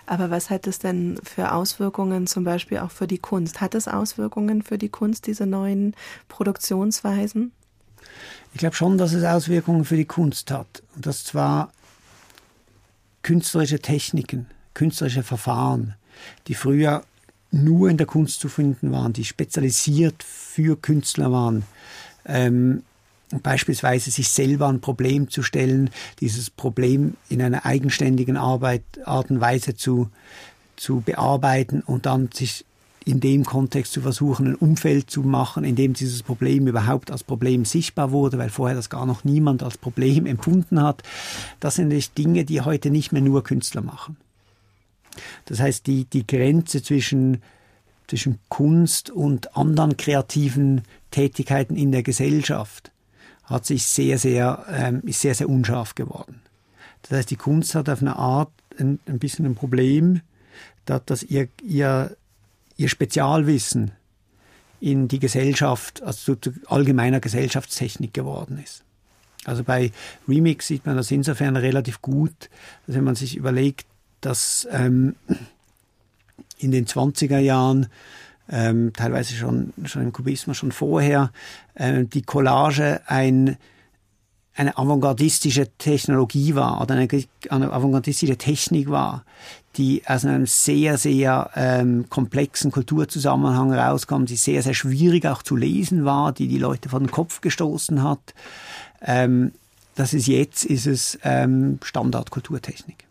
Aber 0.06 0.30
was 0.32 0.50
hat 0.50 0.68
es 0.68 0.80
denn 0.80 1.20
für 1.24 1.54
Auswirkungen 1.54 2.28
zum 2.28 2.44
Beispiel 2.44 2.80
auch 2.80 2.92
für 2.92 3.08
die 3.08 3.18
Kunst? 3.18 3.62
Hat 3.62 3.76
es 3.76 3.88
Auswirkungen 3.88 4.62
für 4.62 4.78
die 4.78 4.90
Kunst, 4.90 5.28
diese 5.28 5.46
neuen 5.46 5.96
Produktionsweisen? 6.28 7.52
Ich 8.54 8.60
glaube 8.60 8.76
schon, 8.76 8.98
dass 8.98 9.14
es 9.14 9.24
Auswirkungen 9.24 9.86
für 9.86 9.96
die 9.96 10.06
Kunst 10.06 10.52
hat. 10.52 10.84
Und 10.96 11.06
das 11.06 11.24
zwar 11.24 11.72
künstlerische 13.22 13.80
Techniken, 13.80 14.48
künstlerische 14.74 15.24
Verfahren, 15.24 15.96
die 16.48 16.56
früher 16.56 17.04
nur 17.52 17.90
in 17.90 17.98
der 17.98 18.08
Kunst 18.08 18.40
zu 18.40 18.50
finden 18.50 18.92
waren, 18.92 19.14
die 19.14 19.26
spezialisiert 19.26 20.24
für 20.24 20.80
Künstler 20.80 21.32
waren, 21.32 21.64
ähm, 22.26 22.84
beispielsweise 23.44 24.12
sich 24.12 24.30
selber 24.30 24.68
ein 24.68 24.82
Problem 24.82 25.30
zu 25.30 25.44
stellen, 25.44 25.90
dieses 26.20 26.50
Problem 26.50 27.16
in 27.30 27.42
einer 27.42 27.66
eigenständigen 27.66 28.38
Arbeit, 28.38 28.84
Art 29.06 29.30
und 29.30 29.40
Weise 29.40 29.76
zu, 29.76 30.10
zu 30.76 31.02
bearbeiten 31.02 31.82
und 31.82 32.06
dann 32.06 32.30
sich 32.34 32.66
in 33.06 33.20
dem 33.20 33.46
Kontext 33.46 33.94
zu 33.94 34.02
versuchen, 34.02 34.48
ein 34.48 34.56
Umfeld 34.56 35.10
zu 35.10 35.22
machen, 35.22 35.64
in 35.64 35.76
dem 35.76 35.94
dieses 35.94 36.22
Problem 36.22 36.68
überhaupt 36.68 37.12
als 37.12 37.24
Problem 37.24 37.66
sichtbar 37.66 38.12
wurde, 38.12 38.38
weil 38.38 38.50
vorher 38.50 38.76
das 38.76 38.90
gar 38.90 39.06
noch 39.06 39.24
niemand 39.24 39.64
als 39.64 39.78
Problem 39.78 40.26
empfunden 40.26 40.82
hat. 40.82 41.02
Das 41.60 41.76
sind 41.76 41.90
nicht 41.90 42.18
Dinge, 42.18 42.46
die 42.46 42.62
heute 42.62 42.90
nicht 42.90 43.12
mehr 43.12 43.22
nur 43.22 43.44
Künstler 43.44 43.82
machen. 43.82 44.18
Das 45.46 45.60
heißt, 45.60 45.88
die, 45.88 46.06
die 46.06 46.28
Grenze 46.28 46.84
zwischen, 46.84 47.42
zwischen 48.08 48.40
Kunst 48.50 49.10
und 49.10 49.56
anderen 49.56 49.98
kreativen 49.98 50.84
Tätigkeiten 51.12 51.76
in 51.76 51.92
der 51.92 52.04
Gesellschaft, 52.04 52.92
hat 53.50 53.66
sich 53.66 53.86
sehr, 53.86 54.18
sehr, 54.20 54.66
ähm, 54.72 55.02
ist 55.06 55.22
sehr, 55.22 55.34
sehr 55.34 55.50
unscharf 55.50 55.96
geworden. 55.96 56.42
Das 57.02 57.12
heißt, 57.12 57.32
die 57.32 57.36
Kunst 57.36 57.76
hat 57.76 57.90
auf 57.90 58.02
eine 58.02 58.16
Art 58.16 58.52
ein, 58.78 59.00
ein 59.08 59.20
bisschen 59.20 59.46
ein 59.46 59.56
Problem, 59.56 60.22
dass, 60.86 61.04
dass 61.06 61.24
ihr, 61.24 61.48
ihr, 61.64 62.16
ihr 62.78 62.90
Spezialwissen 62.90 63.92
in 64.80 65.08
die 65.08 65.20
Gesellschaft, 65.20 66.02
also 66.04 66.36
zu 66.36 66.54
allgemeiner 66.68 67.20
Gesellschaftstechnik 67.20 68.14
geworden 68.14 68.62
ist. 68.64 68.84
Also 69.46 69.64
bei 69.64 69.92
Remix 70.28 70.68
sieht 70.68 70.86
man 70.86 70.96
das 70.96 71.12
insofern 71.12 71.56
relativ 71.56 72.02
gut, 72.02 72.50
dass 72.86 72.96
wenn 72.96 73.04
man 73.04 73.16
sich 73.16 73.36
überlegt, 73.36 73.88
dass 74.22 74.68
ähm, 74.72 75.16
in 76.58 76.72
den 76.72 76.86
20er 76.86 77.40
Jahren 77.40 77.88
ähm, 78.50 78.92
teilweise 78.94 79.36
schon, 79.36 79.74
schon 79.86 80.04
im 80.04 80.14
Kubismus 80.14 80.58
schon 80.58 80.72
vorher, 80.72 81.32
äh, 81.76 82.06
die 82.06 82.22
Collage 82.22 83.02
ein, 83.06 83.58
eine 84.56 84.78
avantgardistische 84.78 85.68
Technologie 85.78 86.56
war 86.56 86.82
oder 86.82 86.96
eine, 86.96 87.08
eine 87.50 87.72
avantgardistische 87.72 88.38
Technik 88.38 88.90
war, 88.90 89.24
die 89.78 90.02
aus 90.06 90.26
einem 90.26 90.46
sehr, 90.48 90.98
sehr 90.98 91.52
ähm, 91.56 92.08
komplexen 92.10 92.72
Kulturzusammenhang 92.72 93.72
rauskam, 93.74 94.26
die 94.26 94.36
sehr, 94.36 94.64
sehr 94.64 94.74
schwierig 94.74 95.26
auch 95.26 95.44
zu 95.44 95.56
lesen 95.56 96.04
war, 96.06 96.34
die 96.34 96.48
die 96.48 96.58
Leute 96.58 96.90
vor 96.90 97.00
den 97.00 97.12
Kopf 97.12 97.42
gestoßen 97.42 98.04
hat. 98.04 98.34
Ähm, 99.02 99.52
das 99.96 100.14
ist 100.14 100.28
jetzt, 100.28 100.66
ist 100.66 100.88
es 100.88 101.20
ähm, 101.24 101.80
Standardkulturtechnik 101.84 103.09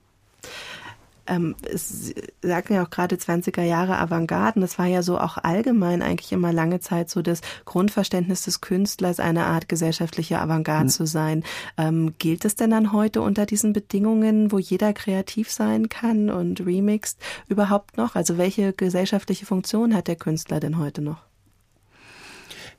ähm, 1.28 1.54
es 1.62 2.14
sagten 2.42 2.74
ja 2.74 2.84
auch 2.84 2.90
gerade 2.90 3.16
20er 3.16 3.62
Jahre 3.62 3.98
Avantgarden, 3.98 4.62
das 4.62 4.78
war 4.78 4.86
ja 4.86 5.02
so 5.02 5.18
auch 5.18 5.38
allgemein 5.38 6.02
eigentlich 6.02 6.32
immer 6.32 6.52
lange 6.52 6.80
Zeit 6.80 7.10
so 7.10 7.22
das 7.22 7.40
Grundverständnis 7.64 8.42
des 8.42 8.60
Künstlers, 8.60 9.20
eine 9.20 9.46
Art 9.46 9.68
gesellschaftliche 9.68 10.40
Avantgarde 10.40 10.84
mhm. 10.84 10.90
zu 10.90 11.06
sein. 11.06 11.44
Ähm, 11.76 12.14
gilt 12.18 12.44
es 12.44 12.56
denn 12.56 12.70
dann 12.70 12.92
heute 12.92 13.20
unter 13.22 13.46
diesen 13.46 13.72
Bedingungen, 13.72 14.50
wo 14.50 14.58
jeder 14.58 14.92
kreativ 14.92 15.50
sein 15.50 15.88
kann 15.88 16.30
und 16.30 16.64
remixed 16.64 17.18
überhaupt 17.48 17.96
noch? 17.96 18.14
Also 18.14 18.38
welche 18.38 18.72
gesellschaftliche 18.72 19.46
Funktion 19.46 19.94
hat 19.94 20.08
der 20.08 20.16
Künstler 20.16 20.60
denn 20.60 20.78
heute 20.78 21.02
noch? 21.02 21.22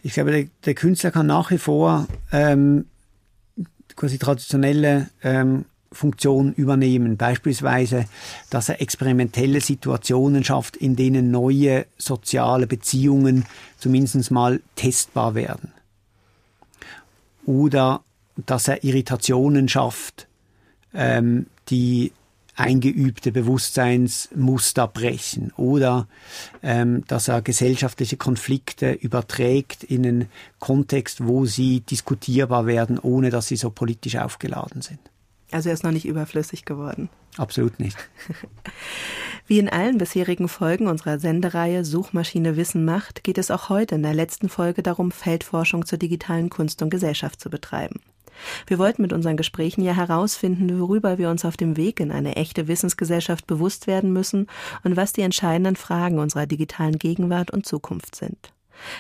Ich 0.02 0.14
glaube, 0.14 0.32
der, 0.32 0.46
der 0.66 0.74
Künstler 0.76 1.12
kann 1.12 1.28
nach 1.28 1.52
wie 1.52 1.58
vor 1.58 2.08
ähm, 2.32 2.86
quasi 3.96 4.18
traditionelle 4.18 5.10
ähm, 5.24 5.66
Funktion 5.92 6.54
übernehmen. 6.54 7.18
Beispielsweise, 7.18 8.06
dass 8.50 8.70
er 8.70 8.82
experimentelle 8.82 9.62
Situationen 9.62 10.44
schafft, 10.44 10.78
in 10.78 10.96
denen 10.96 11.32
neue 11.32 11.86
soziale 11.98 12.68
Beziehungen 12.68 13.46
zumindest 13.78 14.32
mal 14.32 14.62
testbar 14.76 15.36
werden. 15.36 15.72
Oder 17.46 18.02
dass 18.46 18.68
er 18.68 18.84
Irritationen 18.84 19.68
schafft, 19.68 20.28
ähm, 20.94 21.48
die 21.70 22.12
eingeübte 22.60 23.32
Bewusstseinsmuster 23.32 24.88
brechen 24.88 25.54
oder 25.56 26.08
ähm, 26.62 27.06
dass 27.08 27.30
er 27.30 27.42
gesellschaftliche 27.42 28.18
Konflikte 28.18 28.92
überträgt 28.92 29.84
in 29.86 30.06
einen 30.06 30.26
Kontext, 30.60 31.26
wo 31.26 31.46
sie 31.46 31.80
diskutierbar 31.80 32.66
werden, 32.66 33.00
ohne 33.00 33.30
dass 33.30 33.48
sie 33.48 33.56
so 33.56 33.70
politisch 33.70 34.18
aufgeladen 34.18 34.82
sind. 34.82 35.00
Also 35.52 35.70
er 35.70 35.74
ist 35.74 35.84
noch 35.84 35.92
nicht 35.92 36.06
überflüssig 36.06 36.66
geworden. 36.66 37.10
Absolut 37.38 37.80
nicht. 37.80 37.98
Wie 39.48 39.60
in 39.60 39.70
allen 39.70 39.98
bisherigen 39.98 40.48
Folgen 40.48 40.88
unserer 40.88 41.20
Sendereihe 41.20 41.84
Suchmaschine 41.84 42.56
Wissen 42.56 42.86
macht, 42.86 43.24
geht 43.24 43.38
es 43.38 43.50
auch 43.50 43.70
heute 43.70 43.96
in 43.96 44.04
der 44.04 44.14
letzten 44.14 44.50
Folge 44.50 44.84
darum, 44.84 45.12
Feldforschung 45.12 45.86
zur 45.86 45.98
digitalen 45.98 46.50
Kunst 46.50 46.82
und 46.84 46.92
Gesellschaft 46.92 47.40
zu 47.40 47.50
betreiben. 47.50 48.00
Wir 48.68 48.78
wollten 48.78 49.02
mit 49.02 49.12
unseren 49.12 49.38
Gesprächen 49.38 49.82
ja 49.82 49.94
herausfinden, 49.94 50.80
worüber 50.80 51.18
wir 51.18 51.30
uns 51.30 51.46
auf 51.46 51.58
dem 51.58 51.78
Weg 51.78 52.00
in 52.00 52.12
eine 52.12 52.36
echte 52.36 52.68
Wissensgesellschaft 52.68 53.48
bewusst 53.48 53.88
werden 53.88 54.14
müssen 54.14 54.48
und 54.84 54.96
was 54.96 55.14
die 55.14 55.22
entscheidenden 55.22 55.76
Fragen 55.76 56.20
unserer 56.20 56.46
digitalen 56.46 57.00
Gegenwart 57.00 57.52
und 57.52 57.66
Zukunft 57.66 58.16
sind. 58.16 58.54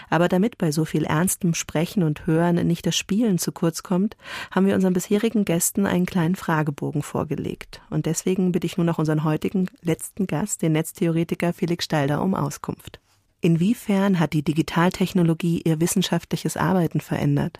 Aber 0.09 0.27
damit 0.27 0.57
bei 0.57 0.71
so 0.71 0.85
viel 0.85 1.05
ernstem 1.05 1.53
Sprechen 1.53 2.03
und 2.03 2.25
Hören 2.27 2.55
nicht 2.67 2.85
das 2.85 2.95
Spielen 2.95 3.37
zu 3.37 3.51
kurz 3.51 3.83
kommt, 3.83 4.17
haben 4.51 4.65
wir 4.65 4.75
unseren 4.75 4.93
bisherigen 4.93 5.45
Gästen 5.45 5.85
einen 5.85 6.05
kleinen 6.05 6.35
Fragebogen 6.35 7.01
vorgelegt. 7.01 7.81
Und 7.89 8.05
deswegen 8.05 8.51
bitte 8.51 8.67
ich 8.67 8.77
nun 8.77 8.85
noch 8.85 8.99
unseren 8.99 9.23
heutigen 9.23 9.69
letzten 9.81 10.27
Gast, 10.27 10.61
den 10.61 10.73
Netztheoretiker 10.73 11.53
Felix 11.53 11.85
Stalder, 11.85 12.21
um 12.21 12.35
Auskunft. 12.35 12.99
Inwiefern 13.41 14.19
hat 14.19 14.33
die 14.33 14.43
Digitaltechnologie 14.43 15.61
Ihr 15.63 15.79
wissenschaftliches 15.79 16.57
Arbeiten 16.57 16.99
verändert? 16.99 17.59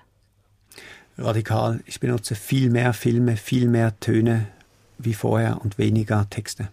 Radikal. 1.18 1.82
Ich 1.86 2.00
benutze 2.00 2.36
viel 2.36 2.70
mehr 2.70 2.94
Filme, 2.94 3.38
viel 3.38 3.68
mehr 3.68 3.98
Töne 4.00 4.48
wie 4.98 5.14
vorher 5.14 5.62
und 5.62 5.78
weniger 5.78 6.30
Texte. 6.30 6.70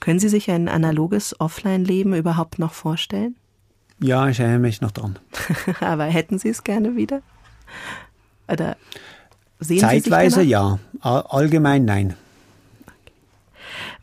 Können 0.00 0.18
Sie 0.18 0.28
sich 0.28 0.50
ein 0.50 0.68
analoges 0.68 1.38
Offline-Leben 1.40 2.14
überhaupt 2.14 2.58
noch 2.58 2.74
vorstellen? 2.74 3.36
Ja, 4.00 4.28
ich 4.28 4.40
erinnere 4.40 4.58
mich 4.58 4.80
noch 4.80 4.90
dran. 4.90 5.18
Aber 5.80 6.04
hätten 6.04 6.38
Sie 6.38 6.48
es 6.48 6.64
gerne 6.64 6.96
wieder? 6.96 7.22
Oder 8.48 8.76
sehen 9.60 9.80
Zeitweise 9.80 10.36
Sie 10.36 10.42
sich 10.42 10.50
ja, 10.50 10.78
allgemein 11.00 11.84
nein. 11.84 12.14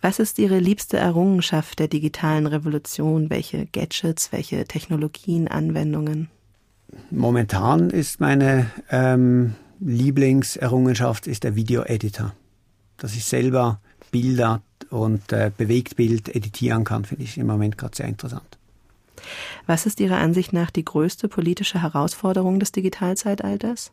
Was 0.01 0.17
ist 0.17 0.39
Ihre 0.39 0.59
liebste 0.59 0.97
Errungenschaft 0.97 1.77
der 1.77 1.87
digitalen 1.87 2.47
Revolution? 2.47 3.29
Welche 3.29 3.67
Gadgets, 3.67 4.31
welche 4.31 4.65
Technologien, 4.65 5.47
Anwendungen? 5.47 6.29
Momentan 7.11 7.89
ist 7.91 8.19
meine 8.19 8.71
ähm, 8.89 9.53
Lieblingserrungenschaft 9.79 11.27
ist 11.27 11.43
der 11.43 11.55
Video-Editor. 11.55 12.33
Dass 12.97 13.15
ich 13.15 13.25
selber 13.25 13.79
Bilder 14.11 14.61
und 14.89 15.31
äh, 15.31 15.51
Bewegtbild 15.55 16.35
editieren 16.35 16.83
kann, 16.83 17.05
finde 17.05 17.23
ich 17.23 17.37
im 17.37 17.47
Moment 17.47 17.77
gerade 17.77 17.95
sehr 17.95 18.07
interessant. 18.07 18.57
Was 19.67 19.85
ist 19.85 19.99
Ihrer 19.99 20.17
Ansicht 20.17 20.53
nach 20.53 20.71
die 20.71 20.85
größte 20.85 21.27
politische 21.27 21.81
Herausforderung 21.81 22.59
des 22.59 22.71
Digitalzeitalters? 22.71 23.91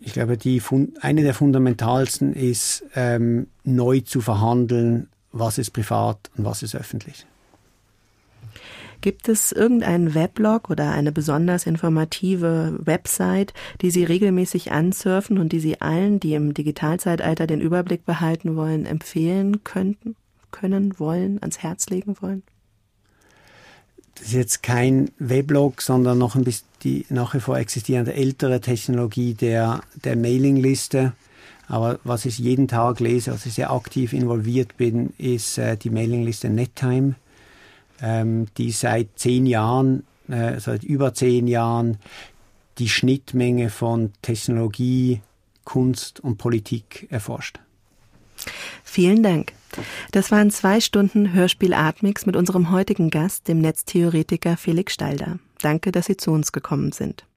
Ich 0.00 0.12
glaube, 0.12 0.36
die, 0.36 0.62
eine 1.00 1.22
der 1.22 1.34
fundamentalsten 1.34 2.34
ist, 2.34 2.84
ähm, 2.94 3.46
neu 3.64 4.00
zu 4.00 4.20
verhandeln, 4.20 5.08
was 5.32 5.58
ist 5.58 5.70
privat 5.70 6.30
und 6.36 6.44
was 6.44 6.62
ist 6.62 6.74
öffentlich. 6.74 7.26
Gibt 9.00 9.28
es 9.28 9.52
irgendeinen 9.52 10.14
Weblog 10.14 10.70
oder 10.70 10.90
eine 10.92 11.12
besonders 11.12 11.66
informative 11.66 12.78
Website, 12.80 13.52
die 13.80 13.90
Sie 13.90 14.04
regelmäßig 14.04 14.72
ansurfen 14.72 15.38
und 15.38 15.52
die 15.52 15.60
Sie 15.60 15.80
allen, 15.80 16.18
die 16.18 16.34
im 16.34 16.54
Digitalzeitalter 16.54 17.46
den 17.46 17.60
Überblick 17.60 18.04
behalten 18.04 18.56
wollen, 18.56 18.86
empfehlen 18.86 19.62
könnten, 19.64 20.16
können, 20.50 20.98
wollen, 20.98 21.40
ans 21.40 21.58
Herz 21.58 21.88
legen 21.88 22.16
wollen? 22.20 22.42
Das 24.16 24.28
ist 24.28 24.34
jetzt 24.34 24.62
kein 24.62 25.10
Weblog, 25.18 25.82
sondern 25.82 26.18
noch 26.18 26.34
ein 26.34 26.44
bisschen 26.44 26.66
die 26.82 27.06
nach 27.08 27.34
wie 27.34 27.40
vor 27.40 27.58
existierende 27.58 28.14
ältere 28.14 28.60
Technologie 28.60 29.34
der, 29.34 29.80
der 30.04 30.16
Mailingliste. 30.16 31.12
Aber 31.68 31.98
was 32.04 32.24
ich 32.26 32.38
jeden 32.38 32.68
Tag 32.68 33.00
lese, 33.00 33.32
was 33.32 33.44
ich 33.46 33.54
sehr 33.54 33.72
aktiv 33.72 34.12
involviert 34.12 34.76
bin, 34.76 35.12
ist 35.18 35.58
äh, 35.58 35.76
die 35.76 35.90
Mailingliste 35.90 36.48
NetTime, 36.48 37.16
ähm, 38.00 38.46
die 38.56 38.70
seit 38.70 39.08
zehn 39.16 39.46
Jahren, 39.46 40.04
äh, 40.28 40.60
seit 40.60 40.84
über 40.84 41.12
zehn 41.12 41.48
Jahren 41.48 41.98
die 42.78 42.88
Schnittmenge 42.88 43.70
von 43.70 44.12
Technologie, 44.22 45.22
Kunst 45.64 46.20
und 46.20 46.36
Politik 46.36 47.08
erforscht. 47.10 47.58
Vielen 48.84 49.22
Dank. 49.22 49.55
Das 50.12 50.30
waren 50.30 50.50
zwei 50.50 50.80
Stunden 50.80 51.32
Hörspiel 51.32 51.72
Atmix 51.72 52.26
mit 52.26 52.36
unserem 52.36 52.70
heutigen 52.70 53.10
Gast, 53.10 53.48
dem 53.48 53.60
Netztheoretiker 53.60 54.56
Felix 54.56 54.94
Stalder. 54.94 55.38
Danke, 55.60 55.92
dass 55.92 56.06
Sie 56.06 56.16
zu 56.16 56.32
uns 56.32 56.52
gekommen 56.52 56.92
sind. 56.92 57.24